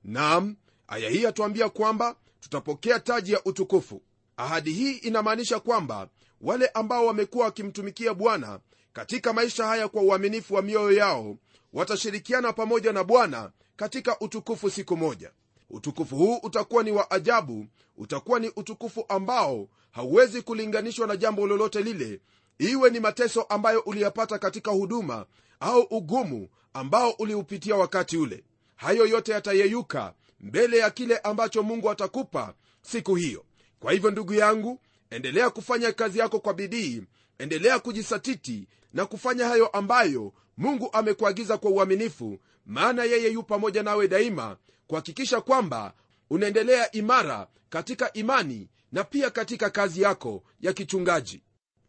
Nam 0.04 0.56
aya 0.88 1.10
hii 1.10 1.24
yatuambia 1.24 1.70
kwamba 1.70 2.16
tutapokea 2.40 3.00
taji 3.00 3.32
ya 3.34 3.44
utukufu. 3.44 4.02
Ahadi 4.38 4.74
hii 4.74 4.92
inamaanisha 4.94 5.60
kwamba 5.60 6.10
wale 6.42 6.68
ambao 6.68 7.06
wamekuwa 7.06 7.46
wakimtumikia 7.46 8.14
bwana 8.14 8.60
katika 8.94 9.34
maisha 9.34 9.66
haya 9.66 9.88
kwa 9.88 10.02
uaminifu 10.02 10.54
wa 10.54 10.62
mioyo 10.62 10.92
yao 10.92 11.38
watashirikiana 11.74 12.54
pamoja 12.54 12.94
na 12.94 13.04
bwana 13.04 13.52
katika 13.76 14.20
utukufu 14.20 14.70
siku 14.70 14.98
moja. 14.98 15.32
Utukufu 15.70 16.16
huu 16.16 16.36
utakuwa 16.44 16.84
ni 16.84 16.92
wa 16.92 17.12
ajabu 17.12 17.66
utakuwa 17.98 18.40
ni 18.40 18.52
utukufu 18.56 19.06
ambao 19.10 19.68
hauwezi 19.92 20.42
kulinganishwa 20.42 21.08
na 21.08 21.18
jambo 21.18 21.48
lolote 21.48 21.82
lile 21.82 22.20
iwe 22.60 22.90
ni 22.90 23.00
mateso 23.00 23.42
ambayo 23.42 23.80
uliyapata 23.80 24.40
katika 24.40 24.72
huduma 24.72 25.26
au 25.60 25.82
ugumu 25.82 26.50
ambao 26.74 27.10
uliupitia 27.12 27.76
wakati 27.76 28.18
ule. 28.18 28.44
Hayo 28.76 29.06
yote 29.06 29.32
yatayeyuka 29.32 30.14
mbele 30.40 30.78
ya 30.78 30.90
kile 30.90 31.18
ambacho 31.18 31.64
mungu 31.64 31.90
atakupa 31.90 32.54
siku 32.82 33.16
hiyo. 33.16 33.46
Kwa 33.80 33.92
hivyo 33.92 34.12
ndugu 34.12 34.34
yangu 34.34 34.80
endelea 35.10 35.50
kufanya 35.50 35.92
kazi 35.92 36.20
yako 36.20 36.40
kwa 36.40 36.54
bidii 36.54 37.04
endelea 37.42 37.80
kujisatiti 37.80 38.68
na 38.94 39.06
kufanya 39.06 39.48
hayo 39.48 39.68
ambayo 39.68 40.34
mungu 40.58 40.90
amekuagiza 40.94 41.58
kwa 41.58 41.72
uaminifu 41.72 42.40
maana 42.66 43.04
yeye 43.04 43.32
yu 43.32 43.44
pamoja 43.44 43.84
nawe 43.84 44.08
daima 44.08 44.58
kuhakikisha 44.88 45.42
kwamba 45.42 45.94
unaendelea 46.30 46.92
imara 46.92 47.48
katika 47.70 48.14
imani 48.14 48.70
na 48.92 49.04
pia 49.04 49.30
katika 49.30 49.70
kazi 49.70 50.02
yako 50.02 50.44
ya 50.60 50.74
kichungaji. 50.74 51.44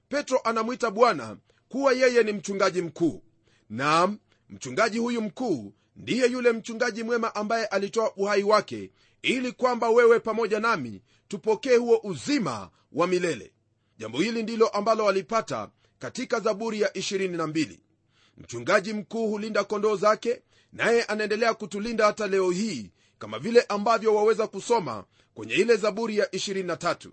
Petro 0.09 0.39
anamwita 0.45 0.91
bwana 0.91 1.37
kuwa 1.69 1.93
yeye 1.93 2.23
ni 2.23 2.33
mchungaji 2.33 2.83
mkuu. 2.83 3.23
Nam 3.71 4.19
mchungaji 4.51 4.99
huyu 4.99 5.23
mkuu 5.23 5.73
ndiye 5.97 6.27
yule 6.27 6.53
mchungaji 6.53 7.03
mwema 7.03 7.35
ambaye 7.35 7.67
alitoa 7.67 8.13
uhai 8.17 8.43
wake 8.43 8.91
ili 9.23 9.53
kwamba 9.53 9.91
wewe 9.91 10.21
pamoja 10.21 10.61
nami 10.61 11.03
tupokee 11.29 11.77
huo 11.77 12.01
uzima 12.05 12.71
wa 12.93 13.07
milele 13.07 13.52
jambo 14.03 14.19
hili 14.21 14.43
ndilo 14.43 14.69
ambalo 14.69 15.05
walipata 15.05 15.71
katika 15.99 16.41
zaburi 16.41 16.81
ya 16.81 16.89
22 16.89 17.79
mchungaji 18.39 18.93
mkuu 18.93 19.29
hulinda 19.29 19.65
kondoo 19.65 19.97
zake 19.97 20.43
naye 20.73 21.03
anaendelea 21.03 21.55
kutulinda 21.55 22.07
hata 22.07 22.27
leo 22.27 22.51
hii 22.51 22.91
kama 23.19 23.39
vile 23.39 23.61
ambavyo 23.63 24.15
waweza 24.15 24.47
kusoma 24.47 25.05
kwenye 25.35 25.55
ile 25.55 25.77
zaburi 25.77 26.19
ya 26.19 26.27
23 26.27 27.11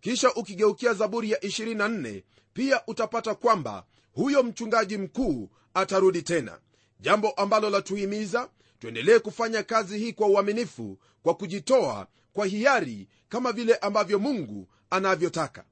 kisha 0.00 0.34
ukigeukia 0.34 0.94
zaburi 0.94 1.30
ya 1.30 1.38
24 1.38 2.22
pia 2.52 2.86
utapata 2.86 3.34
kwamba 3.34 3.84
huyo 4.12 4.42
mchungaji 4.42 4.98
mkuu 4.98 5.50
atarudi 5.74 6.22
tena. 6.22 6.58
Jambo 7.00 7.30
ambalo 7.30 7.70
latuhimiza 7.70 8.50
tuendelee 8.78 9.18
kufanya 9.18 9.62
kazi 9.62 9.98
hii 9.98 10.12
kwa 10.12 10.26
uaminifu 10.28 10.98
kwa 11.22 11.34
kujitoa 11.34 12.06
kwa 12.32 12.46
hiari 12.46 13.08
kama 13.28 13.52
vile 13.52 13.74
ambavyo 13.74 14.18
mungu 14.18 14.68
anavyotaka 14.90 15.64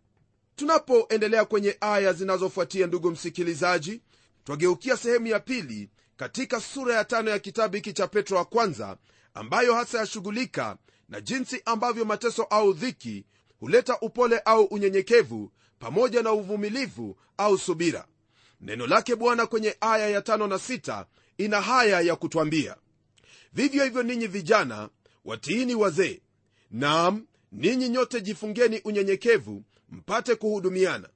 tunapoendelea 0.61 1.45
kwenye 1.45 1.77
aya 1.81 2.13
zinazofuatia 2.13 2.87
ndugu 2.87 3.11
msikilizaji 3.11 4.01
twageukia 4.45 4.97
sehemu 4.97 5.27
ya 5.27 5.41
pili 5.41 5.91
katika 6.17 6.61
sura 6.61 6.95
ya 6.95 7.05
tano 7.05 7.31
ya 7.31 7.39
kitabu 7.39 7.77
hiki 7.77 7.93
cha 7.93 8.07
petro 8.07 8.37
wa 8.37 8.45
kwanza 8.45 8.97
ambayo 9.35 9.75
hasa 9.75 9.99
yashughulika 9.99 10.77
na 11.09 11.21
jinsi 11.21 11.63
ambavyo 11.65 12.05
mateso 12.05 12.43
au 12.43 12.73
dhiki 12.73 13.25
huleta 13.61 13.99
upole 14.01 14.39
au 14.39 14.65
unyenyekevu 14.65 15.53
pamoja 15.79 16.23
na 16.23 16.33
uvumilivu 16.33 17.17
au 17.37 17.59
subira. 17.59 18.07
Neno 18.61 18.87
lake 18.87 19.17
bwana 19.17 19.47
kwenye 19.47 19.77
aya 19.81 20.09
ya 20.11 20.23
tano 20.23 20.47
na 20.47 20.59
sita 20.59 21.07
ina 21.39 21.61
haya 21.61 22.01
ya 22.01 22.17
kutwambia 22.17 22.77
vivyo 23.53 23.85
hivyo 23.85 24.03
ninyi 24.03 24.27
vijana 24.27 24.89
watiini 25.25 25.75
wazee. 25.75 26.21
Naam 26.71 27.27
ninyi 27.53 27.89
nyote 27.89 28.21
jifungeni 28.21 28.81
unyenyekevu 28.85 29.65
mpate 29.91 30.35
kuhudumiana 30.35 31.09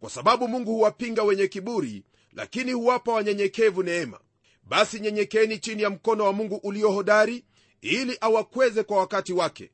kwa 0.00 0.10
sababu 0.10 0.48
mungu 0.48 0.72
huwapinga 0.72 1.22
wenye 1.22 1.46
kiburi 1.48 2.04
lakini 2.32 2.72
huwapa 2.72 3.12
wanyenyekevu 3.12 3.82
neema. 3.82 4.20
Basi 4.62 5.00
nyenyekeni 5.00 5.58
chini 5.58 5.82
ya 5.82 5.90
mkono 5.90 6.24
wa 6.24 6.32
mungu 6.32 6.56
ulio 6.56 6.90
hodari 6.90 7.44
ili 7.80 8.18
awakweze 8.20 8.82
kwa 8.82 8.96
wakati 8.98 9.32
wake. 9.32 9.70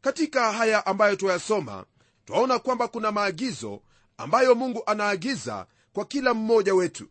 Katika 0.00 0.52
haya 0.52 0.86
ambayo 0.86 1.16
twayasoma 1.16 1.84
twaona 2.24 2.58
kwamba 2.58 2.88
kuna 2.88 3.12
maagizo 3.12 3.82
ambayo 4.16 4.54
mungu 4.54 4.82
anaagiza 4.86 5.66
kwa 5.92 6.04
kila 6.04 6.34
mmoja 6.34 6.74
wetu. 6.74 7.08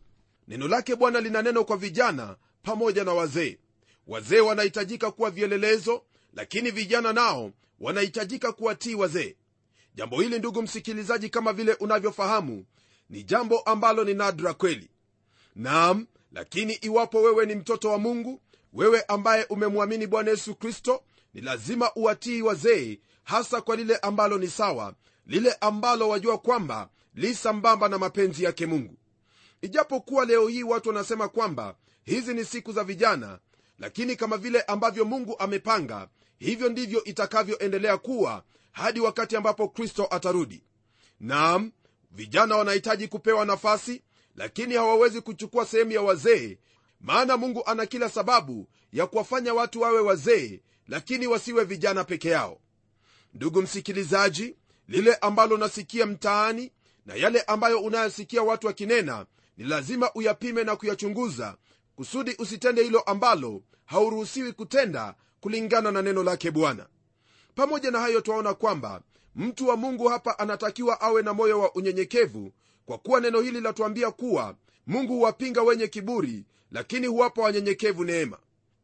Neno 0.48 0.68
lake 0.68 0.96
bwana 0.96 1.20
lina 1.20 1.42
neno 1.42 1.64
kwa 1.64 1.76
vijana 1.76 2.36
pamoja 2.62 3.04
na 3.04 3.12
wazee. 3.12 3.58
Wazee 4.06 4.40
wanahitajika 4.40 5.10
kuwa 5.10 5.30
vielelezo 5.30 6.02
lakini 6.32 6.70
vijana 6.70 7.12
nao 7.12 7.52
wanahitajika 7.80 8.52
kuwatii 8.52 8.94
wazee 8.94 9.36
jambo 9.94 10.20
hili 10.20 10.38
ndugu 10.38 10.62
msikilizaji 10.62 11.28
kama 11.30 11.52
vile 11.52 11.74
unavyofahamu 11.74 12.64
ni 13.10 13.22
jambo 13.22 13.58
ambalo 13.60 14.04
ni 14.04 14.14
nadra 14.14 14.54
kweli. 14.54 14.90
Naam 15.56 16.06
lakini 16.32 16.72
iwapo 16.72 17.22
wewe 17.22 17.46
ni 17.46 17.54
mtoto 17.54 17.90
wa 17.90 17.98
mungu 17.98 18.40
wewe 18.72 19.02
ambaye 19.02 19.44
umemwamini 19.44 20.06
bwana 20.06 20.30
yesu 20.30 20.54
kristo 20.54 21.02
ni 21.34 21.40
lazima 21.40 21.94
uwatii 21.94 22.42
wazee 22.42 22.98
hasa 23.24 23.60
kwa 23.60 23.76
lile 23.76 23.96
ambalo 23.96 24.38
ni 24.38 24.48
sawa 24.48 24.94
lile 25.26 25.52
ambalo 25.60 26.08
wajua 26.08 26.38
kwamba 26.38 26.88
li 27.14 27.34
sambamba 27.34 27.88
na 27.88 27.98
mapenzi 27.98 28.44
yake 28.44 28.66
mungu. 28.66 28.94
Ijapokuwa 29.62 30.24
leo 30.24 30.48
hii 30.48 30.62
watu 30.62 30.88
wanasema 30.88 31.28
kwamba 31.28 31.74
hizi 32.04 32.34
ni 32.34 32.44
siku 32.44 32.72
za 32.72 32.84
vijana 32.84 33.38
lakini 33.78 34.16
kama 34.16 34.36
vile 34.36 34.62
ambavyo 34.62 35.04
mungu 35.04 35.38
amepanga 35.38 36.08
hivyo 36.38 36.68
ndivyo 36.68 37.04
itakavyoendelea 37.04 37.98
kuwa 37.98 38.42
hadi 38.74 39.00
wakati 39.00 39.36
ambapo 39.36 39.68
kristo 39.68 40.06
atarudi. 40.10 40.62
Naam 41.20 41.72
vijana 42.10 42.56
wanahitaji 42.56 43.08
kupewa 43.08 43.44
nafasi 43.44 44.02
lakini 44.36 44.74
hawawezi 44.74 45.20
kuchukua 45.20 45.66
sehemu 45.66 45.92
ya 45.92 46.02
wazee 46.02 46.58
maana 47.00 47.36
mungu 47.36 47.62
ana 47.66 47.86
kila 47.86 48.08
sababu 48.08 48.68
ya 48.92 49.06
kuwafanya 49.06 49.54
watu 49.54 49.80
wawe 49.80 50.00
wazee 50.00 50.60
lakini 50.88 51.26
wasiwe 51.26 51.64
vijana 51.64 52.04
peke 52.04 52.28
yao. 52.28 52.60
Ndugu 53.34 53.62
msikilizaji 53.62 54.56
lile 54.88 55.14
ambalo 55.14 55.54
unasikia 55.54 56.06
mtaani 56.06 56.72
na 57.06 57.14
yale 57.14 57.40
ambayo 57.40 57.78
unayosikia 57.80 58.42
watu 58.42 58.66
wakinena 58.66 59.26
ni 59.56 59.64
lazima 59.64 60.10
uyapime 60.14 60.64
na 60.64 60.76
kuyachunguza 60.76 61.56
kusudi 61.96 62.34
usitende 62.38 62.82
hilo 62.82 63.00
ambalo 63.00 63.62
hauruhusiwi 63.84 64.52
kutenda 64.52 65.14
kulingana 65.40 65.90
na 65.92 66.02
neno 66.02 66.22
lake 66.22 66.50
bwana 66.50 66.86
pamoja 67.54 67.90
na 67.90 68.00
hayo 68.00 68.20
twaona 68.20 68.54
kwamba 68.54 69.02
mtu 69.36 69.68
wa 69.68 69.76
mungu 69.76 70.08
hapa 70.08 70.38
anatakiwa 70.38 71.00
awe 71.00 71.22
na 71.22 71.34
moyo 71.34 71.60
wa 71.60 71.74
unyenyekevu 71.74 72.52
kwa 72.86 72.98
kuwa 72.98 73.20
neno 73.20 73.40
hili 73.40 73.60
latuambia 73.60 74.10
kuwa 74.10 74.56
mungu 74.86 75.14
huwapinga 75.14 75.62
wenye 75.62 75.86
kiburi 75.88 76.44
lakini 76.70 77.06
huwapa 77.06 77.42
wanyenyekevu 77.42 78.04
neema. 78.04 78.38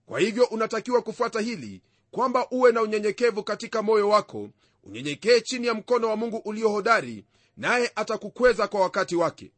Kwa 0.06 0.20
hivyo 0.20 0.44
unatakiwa 0.44 1.02
kufuata 1.02 1.40
hili 1.40 1.82
kwamba 2.10 2.46
uwe 2.50 2.72
na 2.72 2.82
unyenyekevu 2.82 3.42
katika 3.44 3.82
moyo 3.82 4.08
wako 4.08 4.48
unyenyekee 4.84 5.40
chini 5.40 5.66
ya 5.66 5.74
mkono 5.74 6.08
wa 6.08 6.16
mungu 6.16 6.36
ulio 6.36 6.68
hodari 6.68 7.24
naye 7.56 7.92
atakukweza 7.94 8.68
kwa 8.68 8.80
wakati 8.80 9.16
wake. 9.16 9.52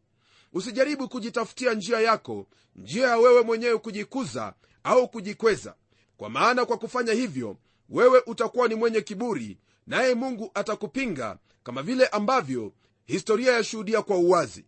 Usijaribu 0.52 1.08
kujitafutia 1.08 1.74
njia 1.74 2.00
yako 2.00 2.46
njia 2.76 3.08
ya 3.08 3.16
wewe 3.18 3.42
mwenyewe 3.42 3.78
kujikuza 3.78 4.54
au 4.84 5.08
kujikweza. 5.08 5.74
Kwa 6.16 6.30
maana 6.30 6.64
kwa 6.66 6.76
kufanya 6.78 7.12
hivyo 7.12 7.56
wewe 7.92 8.22
utakuwa 8.26 8.68
ni 8.68 8.74
mwenye 8.74 9.00
kiburi 9.00 9.58
naye 9.86 10.14
mungu 10.14 10.50
atakupinga 10.54 11.38
kama 11.62 11.82
vile 11.82 12.06
ambavyo 12.06 12.72
historia 13.04 13.52
yashuhudia 13.52 14.02
kwa 14.02 14.16
uwazi. 14.16 14.64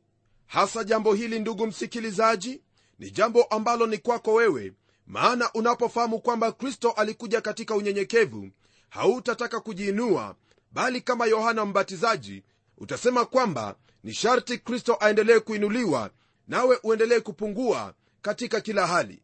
Hasa 0.46 0.84
jambo 0.84 1.14
hili 1.14 1.38
ndugu 1.38 1.66
msikilizaji 1.66 2.62
ni 2.98 3.10
jambo 3.10 3.42
ambalo 3.42 3.86
ni 3.86 3.98
kwako 3.98 4.34
wewe 4.34 4.72
maana 5.06 5.52
unapofahamu 5.52 6.18
kwamba 6.20 6.52
kristo 6.52 6.90
alikuja 6.90 7.40
katika 7.40 7.74
unyenyekevu 7.74 8.50
hautataka 8.88 9.60
kujiinua 9.60 10.36
bali 10.72 11.00
kama 11.00 11.26
yohana 11.26 11.64
mbatizaji 11.64 12.42
utasema 12.78 13.24
kwamba 13.24 13.74
ni 14.04 14.12
sharti 14.14 14.58
kristo 14.58 14.96
aendelee 15.00 15.38
kuinuliwa 15.40 16.10
nawe 16.48 16.78
uendelee 16.82 17.20
kupungua 17.20 17.94
katika 18.22 18.60
kila 18.60 18.86
hali. 18.86 19.22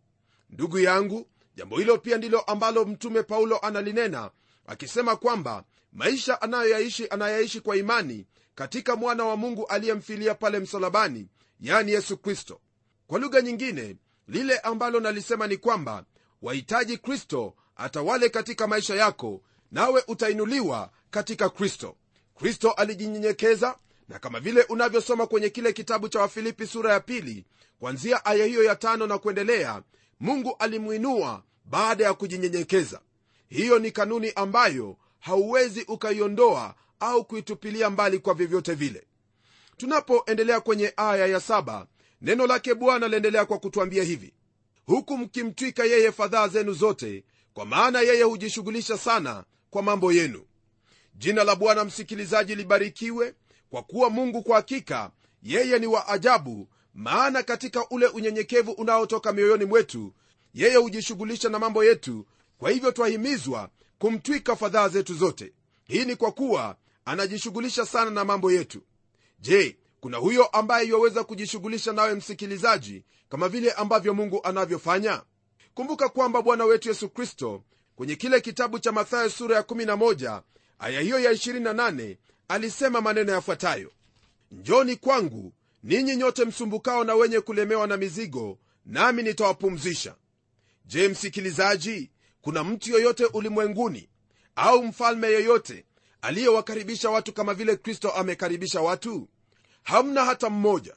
Ndugu 0.50 0.78
yangu 0.78 1.26
jambo 1.54 1.78
hilo 1.78 1.99
pia 1.99 2.16
ndilo 2.19 2.40
ambalo 2.40 2.85
mtume 2.85 3.23
paulo 3.23 3.59
analinena 3.59 4.30
akisema 4.66 5.16
kwamba 5.16 5.64
maisha 5.92 6.42
anayoyaishi 6.42 7.09
anayaishi 7.09 7.61
kwa 7.61 7.76
imani 7.76 8.26
katika 8.54 8.97
mwana 8.97 9.25
wa 9.25 9.37
mungu 9.37 9.66
aliyemfilia 9.66 10.35
pale 10.35 10.59
msalabani 10.59 11.28
yani 11.61 11.92
yesu 11.92 12.16
kristo. 12.16 12.61
Kwa 13.07 13.19
lugha 13.19 13.40
nyingine 13.40 13.97
lile 14.28 14.59
ambalo 14.59 15.00
nalisema 15.00 15.47
ni 15.47 15.57
kwamba 15.57 16.04
wahitaji 16.42 16.99
kristo 16.99 17.54
atawale 17.76 18.28
katika 18.28 18.66
maisha 18.66 18.95
yako 18.95 19.42
nawe 19.73 20.04
utainuliwa 20.09 20.90
katika 21.11 21.49
kristo. 21.49 21.97
Kristo 22.38 22.71
alijinyenyekeza 22.71 23.76
na 24.09 24.19
kama 24.19 24.40
vile 24.40 24.62
unavyosoma 24.62 25.26
kwenye 25.26 25.50
kile 25.50 25.73
kitabu 25.73 26.09
cha 26.09 26.21
wafilipi 26.21 26.66
sura 26.66 26.92
ya 26.92 27.00
pili 27.00 27.45
kwanzia 27.80 28.25
aya 28.25 28.45
hiyo 28.45 28.64
ya 28.64 28.76
tano 28.76 29.07
na 29.07 29.19
kuendelea 29.19 29.83
mungu 30.20 30.56
alimwinua 30.58 31.42
baada 31.64 32.04
ya 32.04 32.14
kujinyenyekeza. 32.14 33.00
Hiyo 33.48 33.78
ni 33.78 33.90
kanuni 33.90 34.32
ambayo 34.36 34.96
hauwezi 35.20 35.82
ukaiondoa 35.88 36.74
au 37.00 37.24
kuitupilia 37.24 37.90
mbali 37.90 38.18
kwa 38.18 38.34
vyovyote 38.34 38.74
vile. 38.74 39.06
Tunapoendelea 39.76 40.60
kwenye 40.60 40.92
aya 40.96 41.26
ya 41.26 41.40
saba 41.40 41.86
neno 42.22 42.46
lake 42.46 42.74
bwana 42.74 43.08
laendelea 43.08 43.44
kwa 43.44 43.58
kutwambia 43.58 44.02
hivi. 44.04 44.32
Huku 44.86 45.18
mkimtwika 45.18 45.84
yeye 45.84 46.12
fadhaa 46.12 46.48
zenu 46.48 46.72
zote 46.72 47.24
kwa 47.54 47.66
maana 47.66 48.00
yeye 48.00 48.22
hujishughulisha 48.22 48.98
sana 48.98 49.44
kwa 49.70 49.82
mambo 49.82 50.12
yenu. 50.12 50.44
Jina 51.14 51.44
la 51.44 51.56
bwana 51.56 51.84
msikilizaji 51.84 52.54
libarikiwe 52.54 53.34
kwa 53.70 53.82
kuwa 53.82 54.10
mungu 54.10 54.42
kwa 54.42 54.56
hakika 54.56 55.10
yeye 55.42 55.78
ni 55.78 55.86
wa 55.86 56.08
ajabu 56.08 56.68
maana 56.94 57.42
katika 57.42 57.88
ule 57.88 58.06
unyenyekevu 58.06 58.73
unaotoka 58.73 59.32
mioyoni 59.32 59.64
mwetu 59.64 60.12
yeye 60.54 60.76
hujishughulisha 60.76 61.49
na 61.49 61.59
mambo 61.59 61.85
yetu. 61.85 62.26
Kwa 62.59 62.70
hivyo 62.70 62.92
twahimizwa 62.92 63.70
kumtwika 63.99 64.56
fadhaa 64.56 64.88
zetu 64.88 65.14
zote. 65.14 65.52
Hii 65.85 66.04
ni 66.04 66.16
kwa 66.16 66.32
kuwa 66.32 66.76
anajishughulisha 67.04 67.87
sana 67.87 68.11
na 68.11 68.25
mambo 68.25 68.52
yetu. 68.52 68.82
Je 69.40 69.76
kuna 70.00 70.16
huyo 70.18 70.47
ambaye 70.47 70.87
iwaweza 70.87 71.25
kujishughulisha 71.25 71.92
nawe 71.92 72.14
msikilizaji 72.14 73.04
kama 73.28 73.49
vile 73.49 73.73
ambavyo 73.73 74.14
mungu 74.14 74.40
anavyofanya? 74.44 75.23
Kumbuka 75.75 76.09
kwamba 76.09 76.42
bwana 76.42 76.64
wetu 76.64 76.88
yesu 76.88 77.09
kristo 77.09 77.62
kwenye 77.97 78.16
kile 78.16 78.40
kitabu 78.40 78.78
cha 78.78 78.92
mathayo 78.92 79.30
sura 79.30 79.56
ya 79.56 79.62
11 79.62 80.42
aya 80.78 81.00
hiyo 81.00 81.18
ya 81.20 81.32
28 81.32 82.16
alisema 82.49 83.00
maneno 83.00 83.32
yafuatayo. 83.32 83.90
Njoni 84.52 84.97
kwangu 84.97 85.52
ninyi 85.82 86.16
nyote 86.16 86.44
msumbukao 86.44 87.04
na 87.04 87.14
wenye 87.14 87.40
kulemewa 87.40 87.87
na 87.87 87.96
mizigo 87.96 88.58
nami 88.87 89.22
nitawapumzisha. 89.22 90.14
Je 90.84 91.08
msikilizaji 91.08 92.10
kuna 92.40 92.64
mtu 92.64 92.90
yoyote 92.90 93.25
ulimwenguni 93.25 94.08
au 94.56 94.84
mfalme 94.84 95.26
yeyote 95.28 95.84
aliyewakaribisha 96.22 97.10
watu 97.10 97.32
kama 97.32 97.54
vile 97.54 97.76
kristo 97.76 98.10
amekaribisha 98.10 98.80
watu? 98.80 99.28
Hamna 99.82 100.25
hata 100.25 100.50
mmoja. 100.50 100.96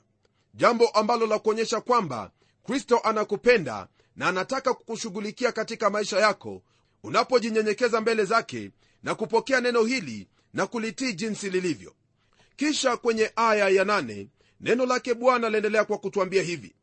Jambo 0.54 0.88
ambalo 0.88 1.26
la 1.28 1.40
kuonyesha 1.40 1.82
kwamba 1.82 2.32
kristo 2.66 3.00
anakupenda 3.00 3.88
na 4.16 4.28
anataka 4.28 4.74
kukushughulikia 4.74 5.52
katika 5.52 5.90
maisha 5.90 6.20
yako 6.20 6.62
unapojinyenyekeza 7.04 8.02
mbele 8.02 8.26
zake 8.26 8.72
na 9.04 9.16
kupokea 9.16 9.62
neno 9.62 9.84
hili 9.84 10.28
na 10.54 10.68
kulitii 10.68 11.14
jinsi 11.14 11.50
lilivyo. 11.50 11.96
Kisha 12.56 12.98
kwenye 12.98 13.32
aya 13.36 13.70
ya 13.70 13.86
nane, 13.86 14.28
neno 14.64 14.86
lake 14.86 15.14
bwana 15.14 15.50
laendelea 15.50 15.86
kwa 15.86 15.98
kutwambia 15.98 16.44
hivi 16.44 16.76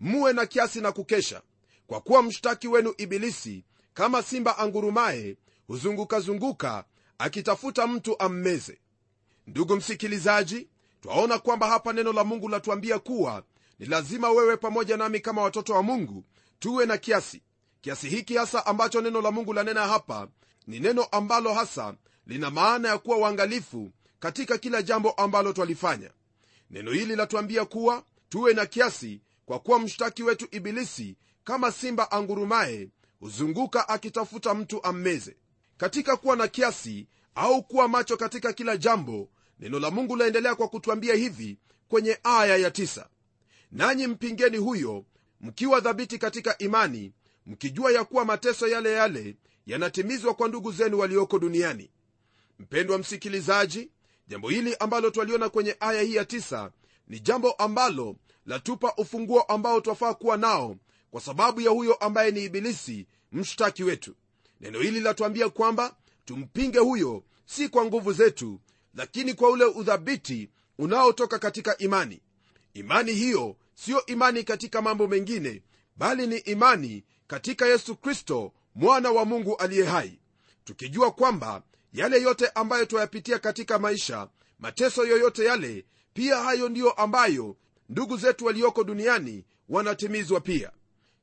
muwe 0.00 0.32
na 0.32 0.46
kiasi 0.46 0.80
na 0.80 0.92
kukesha 0.92 1.42
kwa 1.86 2.00
kuwa 2.00 2.22
mshtaki 2.22 2.68
wenu 2.68 2.94
ibilisi 2.98 3.64
kama 3.94 4.22
simba 4.22 4.58
angurumaye 4.58 5.36
huzungukazunguka 5.66 6.84
akitafuta 7.18 7.86
mtu 7.86 8.20
ammeze. 8.20 8.78
Ndugu 9.46 9.76
msikilizaji 9.76 10.68
twaona 11.00 11.38
kwamba 11.38 11.66
hapa 11.68 11.92
neno 11.92 12.12
la 12.12 12.24
mungu 12.24 12.48
latuambia 12.48 12.98
kuwa 12.98 13.42
ni 13.78 13.86
lazima 13.86 14.30
wewe 14.30 14.56
pamoja 14.56 14.96
nami 14.96 15.20
kama 15.20 15.42
watoto 15.42 15.74
wa 15.74 15.82
mungu 15.82 16.24
tuwe 16.58 16.86
na 16.86 16.98
kiasi. 16.98 17.42
Kiasi 17.80 18.08
hiki 18.08 18.36
hasa 18.36 18.66
ambacho 18.66 19.00
neno 19.00 19.20
la 19.22 19.30
mungu 19.30 19.52
lanena 19.52 19.86
hapa 19.88 20.28
ni 20.66 20.80
neno 20.80 21.04
ambalo 21.04 21.54
hasa 21.54 21.94
lina 22.26 22.50
maana 22.50 22.88
ya 22.88 22.98
kuwa 22.98 23.16
uangalifu 23.16 23.90
katika 24.20 24.58
kila 24.58 24.82
jambo 24.82 25.10
ambalo 25.10 25.52
twalifanya 25.52 26.10
neno 26.70 26.92
hili 26.92 27.16
latuambia 27.16 27.64
kuwa 27.64 28.04
tuwe 28.28 28.54
na 28.54 28.66
kiasi 28.66 29.20
kwa 29.46 29.58
kuwa 29.58 29.78
mshtaki 29.78 30.22
wetu 30.22 30.48
ibilisi 30.50 31.16
kama 31.44 31.72
simba 31.72 32.10
angurumaye 32.10 32.88
huzunguka 33.20 33.88
akitafuta 33.88 34.54
mtu 34.54 34.84
ammeze 34.84 35.36
katika 35.76 36.16
kuwa 36.16 36.36
na 36.36 36.48
kiasi 36.48 37.06
au 37.34 37.62
kuwa 37.62 37.88
macho 37.88 38.16
katika 38.16 38.52
kila 38.52 38.76
jambo 38.76 39.28
neno 39.60 39.78
la 39.80 39.90
mungu 39.90 40.16
laendelea 40.16 40.54
kwa 40.54 40.68
kutwambia 40.68 41.14
hivi 41.14 41.58
kwenye 41.88 42.18
aya 42.22 42.56
ya 42.56 42.70
tisa. 42.70 43.08
nanyi 43.72 44.06
mpingeni 44.06 44.56
huyo 44.56 45.04
mkiwa 45.40 45.80
dhabiti 45.80 46.18
katika 46.18 46.58
imani 46.58 47.12
mkijua 47.46 47.92
ya 47.92 48.04
kuwa 48.04 48.24
mateso 48.24 48.68
yale 48.68 48.92
yale 48.92 49.36
yanatimizwa 49.66 50.34
kwa 50.34 50.48
ndugu 50.48 50.72
zenu 50.72 50.98
walioko 50.98 51.38
duniani 51.38 51.90
mpendwa 52.58 52.98
msikilizaji 52.98 53.90
jambo 54.30 54.48
hili 54.48 54.76
ambalo 54.80 55.10
twaliona 55.10 55.48
kwenye 55.48 55.76
aya 55.80 56.02
hii 56.02 56.14
ya 56.14 56.24
tisa 56.24 56.70
ni 57.08 57.20
jambo 57.20 57.52
ambalo 57.52 58.16
latupa 58.46 58.94
ufunguo 58.96 59.42
ambao 59.42 59.80
twafaa 59.80 60.14
kuwa 60.14 60.36
nao 60.36 60.76
kwa 61.10 61.20
sababu 61.20 61.60
ya 61.60 61.70
huyo 61.70 61.94
ambaye 61.94 62.30
ni 62.30 62.44
ibilisi 62.44 63.06
mshtaki 63.32 63.84
wetu. 63.84 64.14
Neno 64.60 64.80
hili 64.80 65.00
latuambia 65.00 65.48
kwamba 65.48 65.96
tumpinge 66.24 66.78
huyo 66.78 67.22
si 67.46 67.68
kwa 67.68 67.84
nguvu 67.84 68.12
zetu 68.12 68.60
lakini 68.94 69.34
kwa 69.34 69.50
ule 69.50 69.64
udhabiti 69.64 70.50
unaotoka 70.78 71.38
katika 71.38 71.78
imani. 71.78 72.20
Imani 72.74 73.12
hiyo 73.12 73.56
siyo 73.74 74.06
imani 74.06 74.44
katika 74.44 74.82
mambo 74.82 75.08
mengine 75.08 75.62
bali 75.96 76.26
ni 76.26 76.36
imani 76.38 77.04
katika 77.26 77.66
yesu 77.66 77.96
kristo 77.96 78.52
mwana 78.74 79.10
wa 79.10 79.24
mungu 79.24 79.56
aliye 79.56 79.84
hai. 79.84 80.18
Tukijua 80.64 81.10
kwamba 81.10 81.62
yale 81.92 82.22
yote 82.22 82.48
ambayo 82.54 82.86
twayapitia 82.86 83.38
katika 83.38 83.78
maisha 83.78 84.28
mateso 84.58 85.06
yoyote 85.06 85.44
yale 85.44 85.84
pia 86.14 86.36
hayo 86.36 86.68
ndiyo 86.68 86.90
ambayo 86.90 87.56
ndugu 87.88 88.16
zetu 88.16 88.44
walioko 88.44 88.84
duniani 88.84 89.44
wanatimizwa 89.68 90.40
pia. 90.40 90.70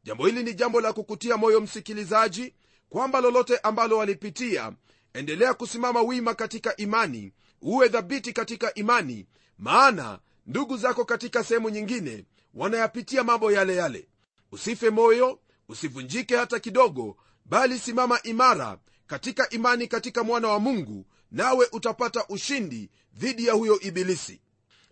Jambo 0.04 0.26
hili 0.26 0.44
ni 0.44 0.54
jambo 0.54 0.82
la 0.82 0.94
kukutia 0.94 1.38
moyo 1.38 1.62
msikilizaji 1.62 2.54
kwamba 2.90 3.22
lolote 3.22 3.58
ambalo 3.58 3.98
walipitia 3.98 4.72
endelea 5.14 5.54
kusimama 5.54 6.02
wima 6.02 6.34
katika 6.36 6.76
imani 6.78 7.34
uwe 7.62 7.88
dhabiti 7.88 8.34
katika 8.34 8.74
imani 8.74 9.26
maana 9.58 10.20
ndugu 10.46 10.78
zako 10.78 11.06
katika 11.06 11.44
sehemu 11.44 11.70
nyingine 11.70 12.26
wanayapitia 12.54 13.24
mambo 13.24 13.52
yale 13.52 13.76
yale. 13.76 14.08
Usife 14.52 14.90
moyo 14.90 15.40
usivunjike 15.70 16.36
hata 16.38 16.60
kidogo 16.60 17.18
bali 17.46 17.80
simama 17.80 18.22
imara 18.24 18.78
katika 19.08 19.50
imani 19.50 19.88
katika 19.88 20.24
mwana 20.24 20.48
wa 20.48 20.60
mungu 20.60 21.06
nawe 21.32 21.68
utapata 21.72 22.26
ushindi 22.30 22.90
dhidi 23.14 23.48
ya 23.48 23.54
huyo 23.54 23.80
ibilisi. 23.80 24.42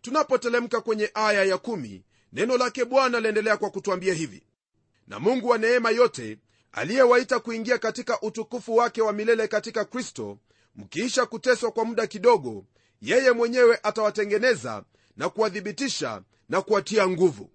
Tunapotelemka 0.02 0.82
kwenye 0.82 1.12
aya 1.14 1.44
ya 1.44 1.58
kumi, 1.58 2.04
neno 2.34 2.58
lake 2.58 2.86
bwana 2.86 3.20
laendelea 3.20 3.58
kwa 3.58 3.70
kutwambia 3.70 4.14
hivi. 4.14 4.44
Na 5.08 5.20
mungu 5.20 5.48
wa 5.50 5.58
neema 5.58 5.90
yote 5.90 6.38
aliyewaita 6.72 7.40
kuingia 7.40 7.78
katika 7.78 8.22
utukufu 8.22 8.76
wake 8.76 9.02
wa 9.02 9.14
milele 9.14 9.48
katika 9.48 9.86
kristo 9.86 10.38
mkiisha 10.76 11.26
kuteswa 11.26 11.72
kwa 11.72 11.86
muda 11.86 12.08
kidogo 12.08 12.66
yeye 13.02 13.32
mwenyewe 13.32 13.80
atawatengeneza 13.84 14.84
na 15.18 15.30
kuwathibitisha 15.30 16.22
na 16.50 16.62
kuwatia 16.62 17.08
nguvu. 17.08 17.50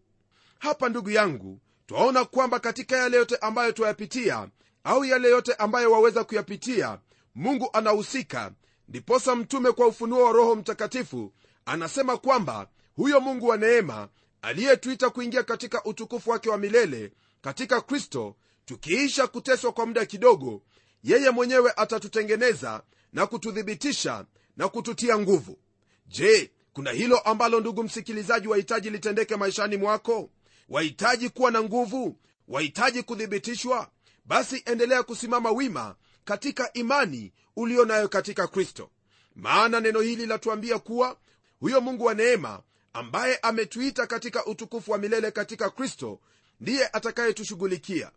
Hapa 0.58 0.88
ndugu 0.88 1.10
yangu 1.10 1.60
twaona 1.86 2.24
kwamba 2.24 2.60
katika 2.60 2.96
yale 2.96 3.16
yote 3.16 3.36
ambayo 3.36 3.72
twayapitia 3.72 4.48
au 4.84 5.04
yale 5.04 5.28
yote 5.30 5.54
ambayo 5.54 5.92
waweza 5.92 6.24
kuyapitia 6.24 6.98
mungu 7.34 7.70
anahusika. 7.72 8.52
Ndiposa 8.88 9.36
mtume 9.36 9.72
kwa 9.72 9.86
ufunuo 9.86 10.24
wa 10.24 10.32
roho 10.32 10.56
mtakatifu 10.56 11.32
anasema 11.66 12.16
kwamba 12.16 12.68
huyo 12.96 13.20
mungu 13.20 13.46
wa 13.46 13.56
neema 13.56 14.08
aliyetuita 14.42 15.10
kuingia 15.10 15.42
katika 15.42 15.84
utukufu 15.84 16.30
wake 16.30 16.50
wa 16.50 16.58
milele 16.58 17.12
katika 17.40 17.80
kristo 17.80 18.36
tukiisha 18.64 19.26
kuteswa 19.26 19.72
kwa 19.72 19.86
muda 19.86 20.06
kidogo 20.06 20.62
yeye 21.02 21.30
mwenyewe 21.30 21.72
atatutengeneza 21.76 22.82
na 23.12 23.26
kututhibitisha 23.26 24.24
na 24.56 24.68
kututia 24.68 25.18
nguvu. 25.18 25.58
Je 26.06 26.50
kuna 26.72 26.90
hilo 26.90 27.18
ambalo 27.18 27.60
ndugu 27.60 27.82
msikilizaji 27.82 28.48
wahitaji 28.48 28.90
litendeke 28.90 29.36
maishani 29.36 29.76
mwako? 29.76 30.30
Wahitaji 30.68 31.28
kuwa 31.28 31.50
na 31.50 31.62
nguvu? 31.62 32.16
Wahitaji 32.48 33.02
kuthibitishwa 33.02 33.90
basi 34.24 34.62
endelea 34.66 35.02
kusimama 35.02 35.50
wima 35.50 35.96
katika 36.24 36.72
imani 36.72 37.32
uliyo 37.56 37.84
nayo 37.84 38.08
katika 38.08 38.46
kristo. 38.46 38.90
Maana 39.34 39.80
neno 39.80 40.00
hili 40.00 40.26
latuambia 40.26 40.78
kuwa 40.78 41.16
huyo 41.60 41.80
mungu 41.80 42.04
wa 42.04 42.14
neema 42.14 42.62
ambaye 42.92 43.36
ametuita 43.36 44.06
katika 44.06 44.46
utukufu 44.46 44.90
wa 44.92 44.98
milele 44.98 45.30
katika 45.30 45.70
kristo 45.70 46.20
ndiye 46.60 46.86
atakayetushughulikia. 46.86 48.10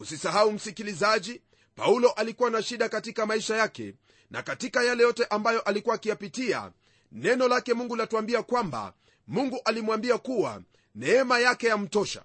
Usisahau 0.00 0.52
msikilizaji 0.52 1.42
paulo 1.74 2.10
alikuwa 2.10 2.50
na 2.50 2.62
shida 2.62 2.88
katika 2.88 3.26
maisha 3.26 3.56
yake 3.56 3.94
na 4.30 4.42
katika 4.42 4.82
yale 4.82 5.02
yote 5.02 5.24
ambayo 5.24 5.60
alikuwa 5.60 5.94
akiyapitia 5.94 6.72
neno 7.12 7.48
lake 7.48 7.74
mungu 7.74 7.96
latuambia 7.96 8.42
kwamba 8.42 8.94
mungu 9.26 9.60
alimwambia 9.64 10.18
kuwa 10.18 10.62
neema 10.94 11.38
yake 11.38 11.66
yamtosha. 11.66 12.22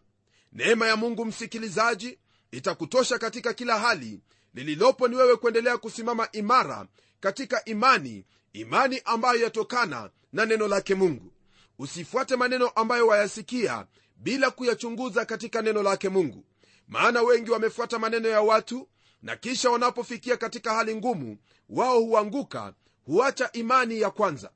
Neema 0.52 0.88
ya 0.88 0.96
mungu 0.96 1.26
msikilizaji 1.26 2.20
itakutosha 2.54 3.20
katika 3.20 3.54
kila 3.54 3.80
hali. 3.80 4.22
Lililopo 4.54 5.08
ni 5.08 5.16
wewe 5.16 5.36
kuendelea 5.36 5.78
kusimama 5.78 6.28
imara 6.32 6.88
katika 7.20 7.66
imani 7.66 8.26
imani 8.54 9.02
ambayo 9.06 9.40
yatokana 9.42 10.10
na 10.34 10.46
neno 10.46 10.68
lake 10.68 10.96
mungu. 10.96 11.32
Usifuate 11.80 12.36
maneno 12.36 12.68
ambayo 12.70 13.08
wayasikia 13.08 13.86
bila 14.16 14.52
kuyachunguza 14.52 15.26
katika 15.26 15.62
neno 15.62 15.84
lake 15.84 16.10
mungu. 16.10 16.46
Maana 16.88 17.22
wengi 17.22 17.52
wamefuata 17.52 18.00
maneno 18.00 18.30
ya 18.30 18.42
watu 18.42 18.88
na 19.22 19.36
kisha 19.36 19.70
wanapofikia 19.70 20.38
katika 20.38 20.74
hali 20.74 20.96
ngumu 20.96 21.38
wao 21.70 22.00
huanguka 22.00 22.74
huacha 23.06 23.50
imani 23.52 24.02
ya 24.02 24.12
kwanza. 24.12 24.52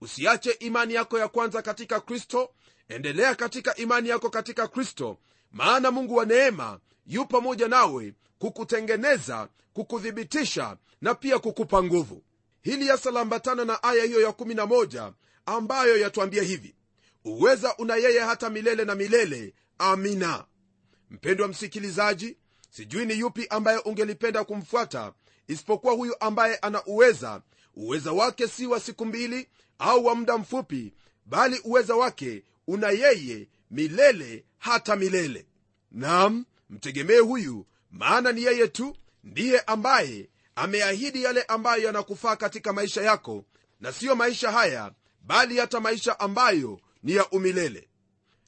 Usiache 0.00 0.50
imani 0.50 0.94
yako 0.94 1.18
ya 1.18 1.28
kwanza 1.28 1.62
katika 1.62 2.00
kristo. 2.00 2.50
Endelea 2.88 3.34
katika 3.34 3.76
imani 3.76 4.08
yako 4.08 4.30
katika 4.30 4.68
kristo 4.68 5.18
maana 5.52 5.90
mungu 5.90 6.14
wa 6.14 6.24
neema 6.24 6.80
yu 7.10 7.26
pamoja 7.26 7.68
nawe 7.68 8.14
kukutengeneza 8.38 9.48
kukuthibitisha 9.72 10.76
na 11.00 11.14
pia 11.14 11.38
kukupa 11.38 11.82
nguvu. 11.82 12.22
Hili 12.62 12.86
yasalambatana 12.86 13.64
na 13.64 13.82
aya 13.82 14.04
hiyo 14.04 14.20
ya 14.20 14.30
11 14.30 15.12
ambayo 15.46 15.98
yatuambia 15.98 16.42
hivi 16.42 16.74
uweza 17.24 17.76
una 17.76 17.96
yeye 17.96 18.20
hata 18.20 18.50
milele 18.50 18.84
na 18.84 18.94
milele. 18.94 19.54
Amina. 19.78 20.44
Mpendwa 21.10 21.48
msikilizaji 21.48 22.36
sijui 22.70 23.06
ni 23.06 23.18
yupi 23.18 23.46
ambaye 23.50 23.78
ungelipenda 23.78 24.44
kumfuata 24.44 25.12
isipokuwa 25.48 25.92
huyu 25.94 26.14
ambaye 26.20 26.56
ana 26.56 26.84
uweza. 26.84 27.42
Uweza 27.74 28.12
wake 28.12 28.48
si 28.48 28.66
wa 28.66 28.80
siku 28.80 29.06
mbili 29.06 29.48
au 29.78 30.04
wa 30.04 30.14
muda 30.14 30.38
mfupi 30.38 30.92
bali 31.26 31.60
uweza 31.64 31.94
wake 31.96 32.44
una 32.66 32.90
yeye 32.90 33.48
milele 33.70 34.44
hata 34.58 34.96
milele. 34.96 35.46
Nam 35.92 36.44
mtegemee 36.70 37.18
huyu 37.18 37.66
maana 37.90 38.32
ni 38.32 38.42
yeye 38.42 38.68
tu 38.68 38.96
ndiye 39.24 39.60
ambaye 39.60 40.30
ameahidi 40.54 41.22
yale 41.22 41.42
ambayo 41.42 41.82
yanakufaa 41.82 42.36
katika 42.36 42.72
maisha 42.72 43.02
yako 43.02 43.44
na 43.80 43.92
siyo 43.92 44.16
maisha 44.16 44.50
haya 44.50 44.92
bali 45.22 45.58
hata 45.58 45.80
maisha 45.80 46.20
ambayo 46.20 46.80
ni 47.02 47.12
ya 47.14 47.30
umilele. 47.30 47.88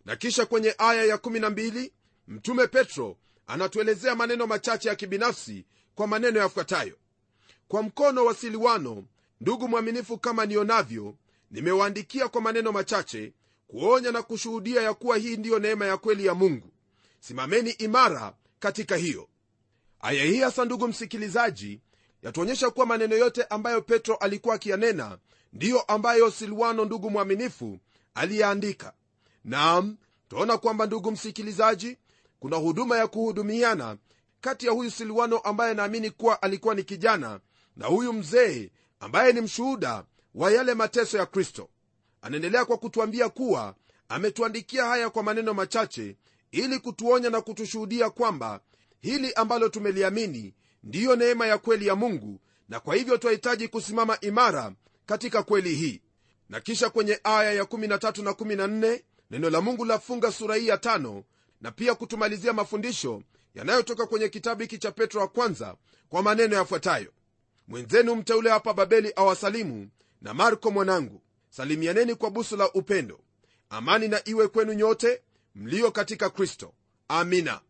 Na 0.05 0.17
kisha 0.17 0.47
kwenye 0.47 0.75
aya 0.79 1.17
ya12 1.17 1.91
mtume 2.29 2.67
petro 2.67 3.17
anatuelezea 3.47 4.15
maneno 4.15 4.47
machache 4.47 4.89
ya 4.89 4.95
kibinafsi 4.95 5.67
kwa 5.95 6.07
maneno 6.07 6.41
yafuatayo. 6.41 6.97
Kwa 7.69 7.83
mkono 7.83 8.25
wa 8.25 8.35
siliwano 8.35 9.05
ndugu 9.41 9.69
mwaminifu 9.69 10.19
kama 10.19 10.47
nionavyo 10.47 11.15
nimewaandikia 11.51 12.29
kwa 12.29 12.41
maneno 12.41 12.73
machache 12.73 13.33
kuonya 13.67 14.13
na 14.13 14.23
kushuhudia 14.23 14.83
ya 14.83 14.95
kuwa 14.95 15.17
hii 15.17 15.37
ndiyo 15.37 15.59
neema 15.59 15.87
ya 15.87 15.97
kweli 15.97 16.27
ya 16.27 16.35
mungu 16.35 16.72
simameni 17.27 17.71
imara 17.71 18.35
katika 18.59 18.97
hiyo. 18.97 19.29
Aya 20.01 20.25
hii 20.25 20.41
hasa 20.41 20.65
ndugu 20.65 20.89
msikilizaji 20.89 21.81
yatuonyesha 22.23 22.71
kuwa 22.71 22.87
maneno 22.87 23.17
yote 23.17 23.43
ambayo 23.45 23.83
petro 23.83 24.15
alikuwa 24.17 24.55
akiyanena 24.55 25.19
ndiyo 25.53 25.81
ambayo 25.81 26.31
silwano 26.31 26.85
ndugu 26.85 27.11
mwaminifu 27.11 27.79
aliyeandika 28.15 28.93
nam 29.45 29.97
twaona 30.29 30.59
kwamba 30.59 30.87
ndugu 30.87 31.11
msikilizaji 31.11 31.97
kuna 32.41 32.57
huduma 32.57 32.97
ya 32.99 33.07
kuhudumiana 33.07 33.97
kati 34.41 34.67
ya 34.67 34.73
huyu 34.73 34.91
silwano 34.91 35.39
ambaye 35.39 35.75
naamini 35.75 36.11
kuwa 36.11 36.43
alikuwa 36.43 36.75
ni 36.75 36.83
kijana 36.83 37.41
na 37.77 37.87
huyu 37.87 38.13
mzee 38.13 38.71
ambaye 39.01 39.33
ni 39.33 39.41
mshuhuda 39.41 40.05
wa 40.35 40.53
yale 40.53 40.75
mateso 40.75 41.19
ya 41.19 41.27
kristo. 41.27 41.69
Anaendelea 42.23 42.65
kwa 42.65 42.79
kutuambia 42.79 43.29
kuwa 43.29 43.75
ametuandikia 44.09 44.85
haya 44.85 45.11
kwa 45.11 45.23
maneno 45.23 45.55
machache 45.55 46.17
ili 46.53 46.79
kutuonya 46.79 47.31
na 47.31 47.41
kutushuhudia 47.41 48.11
kwamba 48.11 48.61
hili 49.01 49.33
ambalo 49.33 49.69
tumeliamini 49.69 50.55
ndiyo 50.83 51.17
neema 51.17 51.47
ya 51.47 51.59
kweli 51.59 51.87
ya 51.87 51.97
mungu 51.97 52.41
na 52.69 52.81
kwa 52.81 52.95
hivyo 52.95 53.17
twahitaji 53.19 53.69
kusimama 53.69 54.21
imara 54.21 54.73
katika 55.07 55.43
kweli 55.43 55.75
hii. 55.75 56.03
Na 56.49 56.61
kisha 56.61 56.91
kwenye 56.91 57.21
aya 57.25 57.53
ya 57.53 57.63
13 57.63 58.23
na 58.25 58.31
14 58.31 59.01
neno 59.31 59.51
la 59.51 59.61
mungu 59.61 59.85
lafunga 59.85 60.33
sura 60.33 60.57
hii 60.57 60.69
ya 60.69 60.79
tano 60.79 61.25
na 61.61 61.73
pia 61.73 61.95
kutumalizia 61.95 62.53
mafundisho 62.53 63.23
yanayotoka 63.55 64.07
kwenye 64.07 64.29
kitabu 64.29 64.63
hiki 64.63 64.79
cha 64.79 64.93
petro 64.93 65.21
wa 65.21 65.29
kwanza 65.29 65.77
kwa 66.09 66.23
maneno 66.23 66.57
yafuatayo. 66.57 67.13
Mwenzenu 67.69 68.15
mteule 68.15 68.51
hapa 68.51 68.75
babeli 68.75 69.13
awasalimu 69.17 69.89
na 70.23 70.35
marko 70.35 70.71
mwanangu 70.71 71.23
salimianeni 71.51 72.15
kwa 72.15 72.31
busu 72.31 72.57
la 72.57 72.73
upendo. 72.73 73.21
Amani 73.71 74.09
na 74.09 74.29
iwe 74.29 74.49
kwenu 74.49 74.73
nyote 74.73 75.23
mlio 75.55 75.91
katika 75.91 76.31
kristo. 76.31 76.75
Amina. 77.09 77.61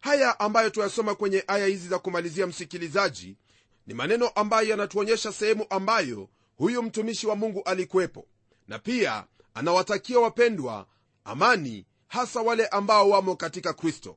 Haya 0.00 0.40
ambayo 0.40 0.70
tuyasoma 0.70 1.14
kwenye 1.14 1.44
aya 1.46 1.66
hizi 1.66 1.88
za 1.88 1.98
kumalizia 1.98 2.46
msikilizaji 2.46 3.36
ni 3.86 3.94
maneno 3.94 4.28
ambayo 4.28 4.68
yanatuonyesha 4.68 5.32
sehemu 5.32 5.66
ambayo 5.70 6.28
huyu 6.56 6.82
mtumishi 6.82 7.26
wa 7.26 7.36
mungu 7.36 7.62
alikuwepo. 7.62 8.26
Na 8.68 8.78
pia 8.78 9.24
anawatakia 9.54 10.18
wapendwa 10.18 10.86
amani 11.24 11.86
hasa 12.08 12.40
wale 12.40 12.66
ambao 12.66 13.10
wamo 13.10 13.36
katika 13.36 13.72
kristo. 13.72 14.16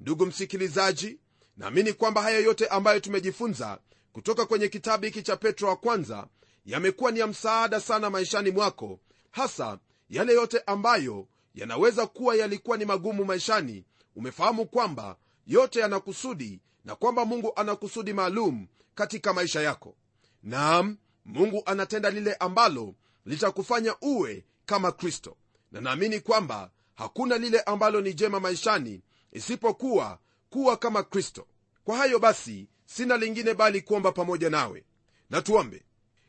Ndugu 0.00 0.26
msikilizaji 0.26 1.18
naamini 1.56 1.92
kwamba 1.92 2.22
haya 2.22 2.38
yote 2.38 2.66
ambayo 2.66 3.00
tumejifunza 3.00 3.78
kutoka 4.12 4.46
kwenye 4.46 4.68
kitabu 4.68 5.04
hiki 5.04 5.22
cha 5.22 5.36
petro 5.36 5.68
wa 5.68 5.76
kwanza 5.76 6.26
yamekuwa 6.66 7.10
ni 7.10 7.20
ya 7.20 7.26
msaada 7.26 7.80
sana 7.80 8.10
maishani 8.10 8.50
mwako 8.50 9.00
hasa 9.30 9.78
yale 10.10 10.32
yote 10.32 10.62
ambayo 10.66 11.26
yanaweza 11.54 12.06
kuwa 12.06 12.34
yalikuwa 12.36 12.76
ni 12.76 12.84
magumu 12.84 13.24
maishani. 13.24 13.84
Umefahamu 14.16 14.66
kwamba 14.66 15.16
yote 15.46 15.80
yana 15.80 16.00
kusudi 16.00 16.60
na 16.84 16.96
kwamba 16.96 17.24
mungu 17.24 17.52
ana 17.56 17.76
kusudi 17.76 18.12
maalum 18.12 18.66
katika 18.94 19.32
maisha 19.32 19.60
yako. 19.60 19.96
Naam 20.42 20.96
mungu 21.24 21.62
anatenda 21.66 22.10
lile 22.10 22.34
ambalo 22.34 22.94
litakufanya 23.26 23.94
uwe 24.00 24.44
kama 24.66 24.92
kristo. 24.92 25.36
Na 25.72 25.80
naamini 25.80 26.20
kwamba 26.20 26.70
hakuna 26.94 27.38
lile 27.38 27.60
ambalo 27.60 28.00
ni 28.00 28.14
jema 28.14 28.40
maishani 28.40 29.02
isipokuwa 29.32 30.18
kuwa 30.50 30.76
kama 30.76 31.02
kristo. 31.02 31.46
Kwa 31.84 31.96
hayo 31.96 32.18
basi 32.18 32.68
sina 32.86 33.16
lingine 33.16 33.54
bali 33.54 33.82
kuomba 33.82 34.12
pamoja 34.12 34.50
nawe. 34.50 34.84
Na 35.30 35.42
tuombe. 35.42 35.82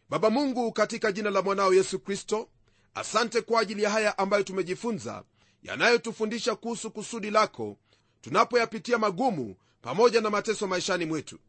Baba 0.10 0.30
mungu 0.30 0.72
katika 0.72 1.12
jina 1.12 1.30
la 1.30 1.42
mwanao 1.42 1.74
yesu 1.74 2.00
kristo 2.00 2.50
asante 2.94 3.42
kwa 3.42 3.62
ajili 3.62 3.84
ya 3.84 3.90
haya 3.90 4.18
ambayo 4.18 4.44
tumejifunza 4.44 5.24
yanayotufundisha 5.64 6.56
kuhusu 6.56 6.92
kusudi 6.92 7.32
lako 7.32 7.78
tunapoyapitia 8.22 8.98
magumu 8.98 9.56
pamoja 9.82 10.22
na 10.22 10.30
mateso 10.30 10.68
maishani 10.68 11.06
mwetu. 11.06 11.40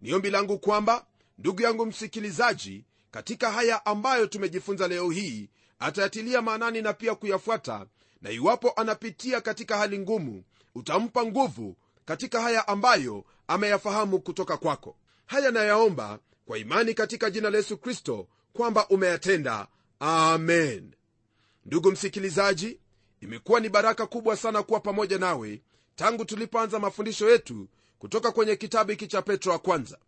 Ni 0.00 0.14
ombi 0.14 0.30
langu 0.30 0.58
kwamba 0.58 1.06
ndugu 1.38 1.62
yangu 1.62 1.86
msikilizaji 1.86 2.84
katika 3.10 3.50
haya 3.52 3.86
ambayo 3.86 4.26
tumejifunza 4.26 4.88
leo 4.88 5.10
hii 5.10 5.48
atayatilia 5.78 6.42
maanani 6.42 6.82
na 6.82 6.92
pia 6.92 7.14
kuyafuata 7.14 7.86
na 8.22 8.30
iwapo 8.30 8.70
anapitia 8.76 9.40
katika 9.40 9.76
hali 9.78 9.98
ngumu 9.98 10.44
utampa 10.74 11.24
nguvu 11.24 11.76
katika 12.04 12.40
haya 12.40 12.68
ambayo 12.68 13.24
ameyafahamu 13.48 14.20
kutoka 14.20 14.56
kwako. 14.56 14.96
Haya 15.26 15.50
nayaomba 15.50 16.18
kwa 16.46 16.58
imani 16.58 16.94
katika 16.94 17.30
jina 17.30 17.50
la 17.50 17.56
yesu 17.58 17.78
kristo 17.78 18.26
kwamba 18.52 18.88
umeyatenda 18.88 19.66
amen. 20.00 20.94
Ndugu 21.66 21.90
msikilizaji 21.92 22.80
imekuwa 23.20 23.60
ni 23.60 23.68
baraka 23.68 24.06
kubwa 24.06 24.36
sana 24.36 24.62
kuwa 24.62 24.80
pamoja 24.80 25.18
nawe 25.18 25.62
tangu 25.94 26.24
tulipoanza 26.24 26.78
mafundisho 26.78 27.30
yetu 27.30 27.68
kutoka 27.98 28.32
kwenye 28.32 28.56
kitabu 28.56 28.90
hiki 28.90 29.06
cha 29.06 29.22
petro 29.22 29.52
wa 29.52 29.58
kwanza. 29.58 29.98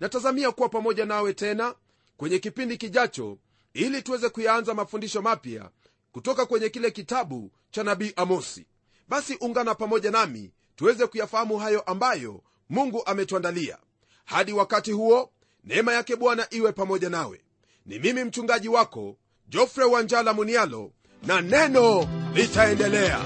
Natazamia 0.00 0.50
kuwa 0.52 0.68
pamoja 0.68 1.06
nawe 1.06 1.34
tena 1.34 1.74
kwenye 2.16 2.38
kipindi 2.38 2.76
kijacho 2.76 3.38
ili 3.74 4.02
tuweze 4.02 4.28
kuyaanza 4.28 4.74
mafundisho 4.74 5.22
mapya 5.22 5.70
kutoka 6.12 6.46
kwenye 6.46 6.68
kile 6.68 6.90
kitabu 6.90 7.52
cha 7.70 7.82
nabii 7.82 8.12
amosi. 8.16 8.66
Basi 9.08 9.34
ungana 9.40 9.74
pamoja 9.74 10.10
nami 10.10 10.52
tuweze 10.76 11.06
kuyafahamu 11.06 11.58
hayo 11.58 11.80
ambayo 11.80 12.42
mungu 12.68 13.02
ametuandalia. 13.06 13.78
Hadi 14.24 14.52
wakati 14.52 14.92
huo 14.92 15.32
neema 15.64 15.92
yake 15.92 16.16
bwana 16.16 16.46
iwe 16.50 16.72
pamoja 16.72 17.08
nawe. 17.10 17.40
Ni 17.86 17.98
mimi 17.98 18.24
mchungaji 18.24 18.68
wako 18.68 19.16
jofre 19.48 19.84
wanjala 19.84 20.32
munialo 20.34 20.92
na 21.26 21.40
neno 21.40 22.08
litaendelea. 22.34 23.20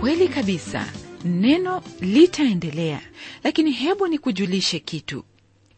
Kweli 0.00 0.28
kabisa 0.28 0.86
neno 1.24 1.82
litaendelea 2.00 3.00
lakini 3.44 3.70
hebu 3.72 4.06
nikujulishe 4.06 4.78
kitu 4.78 5.24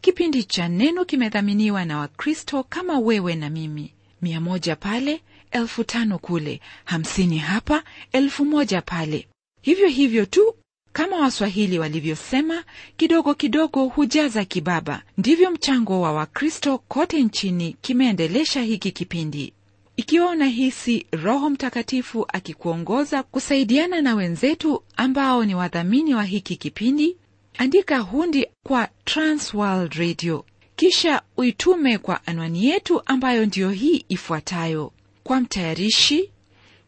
kipindi 0.01 0.43
cha 0.43 0.67
neno 0.67 1.05
kimedhaminiwa 1.05 1.85
na 1.85 1.97
wakristo 1.97 2.63
kama 2.63 2.99
wewe 2.99 3.35
na 3.35 3.49
mimi. 3.49 3.93
Mia 4.21 4.41
moja 4.41 4.75
pale 4.75 5.21
elfu 5.51 5.83
tano 5.83 6.17
kule 6.19 6.61
hamsini 6.85 7.37
hapa 7.37 7.83
elfu 8.11 8.45
moja 8.45 8.81
pale. 8.81 9.27
Hivyo 9.61 9.87
hivyo 9.87 10.25
tu 10.25 10.55
kama 10.93 11.17
waswahili 11.17 11.79
walivyosema 11.79 12.63
kidogo 12.97 13.33
kidogo 13.33 13.85
hujaza 13.85 14.45
kibaba. 14.45 15.01
Ndivyo 15.17 15.51
mchango 15.51 16.01
wa 16.01 16.11
wakristo 16.13 16.77
kote 16.77 17.23
nchini 17.23 17.75
kimeendelesha 17.81 18.61
hiki 18.61 18.91
kipindi. 18.91 19.53
Ikiwa 19.97 20.29
unahisi 20.29 21.05
roho 21.11 21.49
mtakatifu 21.49 22.25
akikuongoza 22.33 23.23
kusaidiana 23.23 24.01
na 24.01 24.15
wenzetu 24.15 24.83
ambao 24.97 25.45
ni 25.45 25.55
wadhamini 25.55 26.15
wa 26.15 26.23
hiki 26.23 26.55
kipindi 26.55 27.17
andika 27.57 27.99
hundi 27.99 28.47
kwa 28.63 28.87
transworld 29.05 29.93
radio. 29.93 30.45
Kisha 30.75 31.21
uitume 31.37 31.97
kwa 31.97 32.27
anwani 32.27 32.65
yetu 32.65 33.01
ambayo 33.05 33.45
ndiyo 33.45 33.69
hii 33.69 34.05
ifuatayo. 34.09 34.91
Kwa 35.23 35.39
mtayarishi 35.41 36.31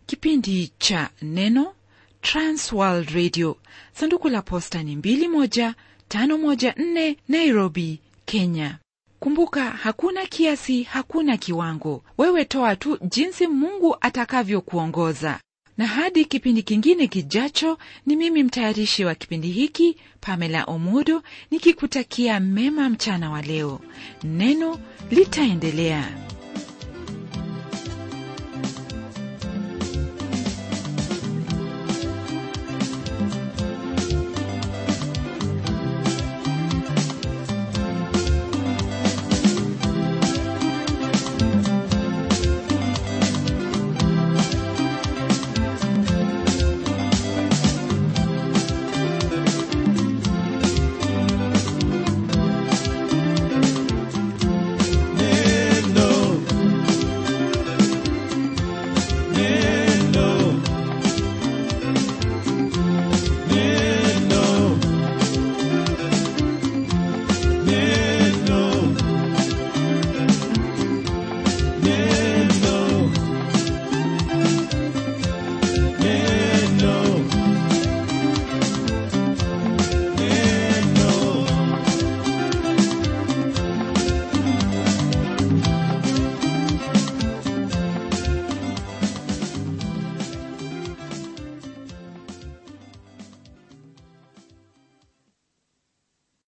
kipindi 0.05 0.71
cha 0.77 1.09
neno 1.21 1.73
transworld 2.21 3.09
radio. 3.09 3.57
Sanduku 3.93 4.29
la 4.29 4.41
posta 4.41 4.83
ni 4.83 4.95
21514 4.95 7.15
nairobi 7.27 7.99
kenya. 8.25 8.77
Kumbuka 9.19 9.63
hakuna 9.69 10.25
kiasi 10.25 10.83
hakuna 10.83 11.37
kiwango. 11.37 12.03
Wewe 12.17 12.45
toa 12.45 12.75
tu 12.75 12.97
jinsi 13.01 13.47
mungu 13.47 13.97
atakavyokuongoza 14.01 15.39
na 15.77 15.87
hadi 15.87 16.25
kipindi 16.25 16.63
kingine 16.63 17.07
kijacho 17.07 17.77
ni 18.05 18.15
mimi 18.15 18.43
mtayarishi 18.43 19.05
wa 19.05 19.15
kipindi 19.15 19.47
hiki 19.51 19.97
pamela 20.21 20.63
Omodo 20.63 21.23
nikikutakia 21.51 22.39
mema 22.39 22.89
mchana 22.89 23.31
wa 23.31 23.41
leo. 23.41 23.79
Neno 24.23 24.79
litaendelea 25.11 26.17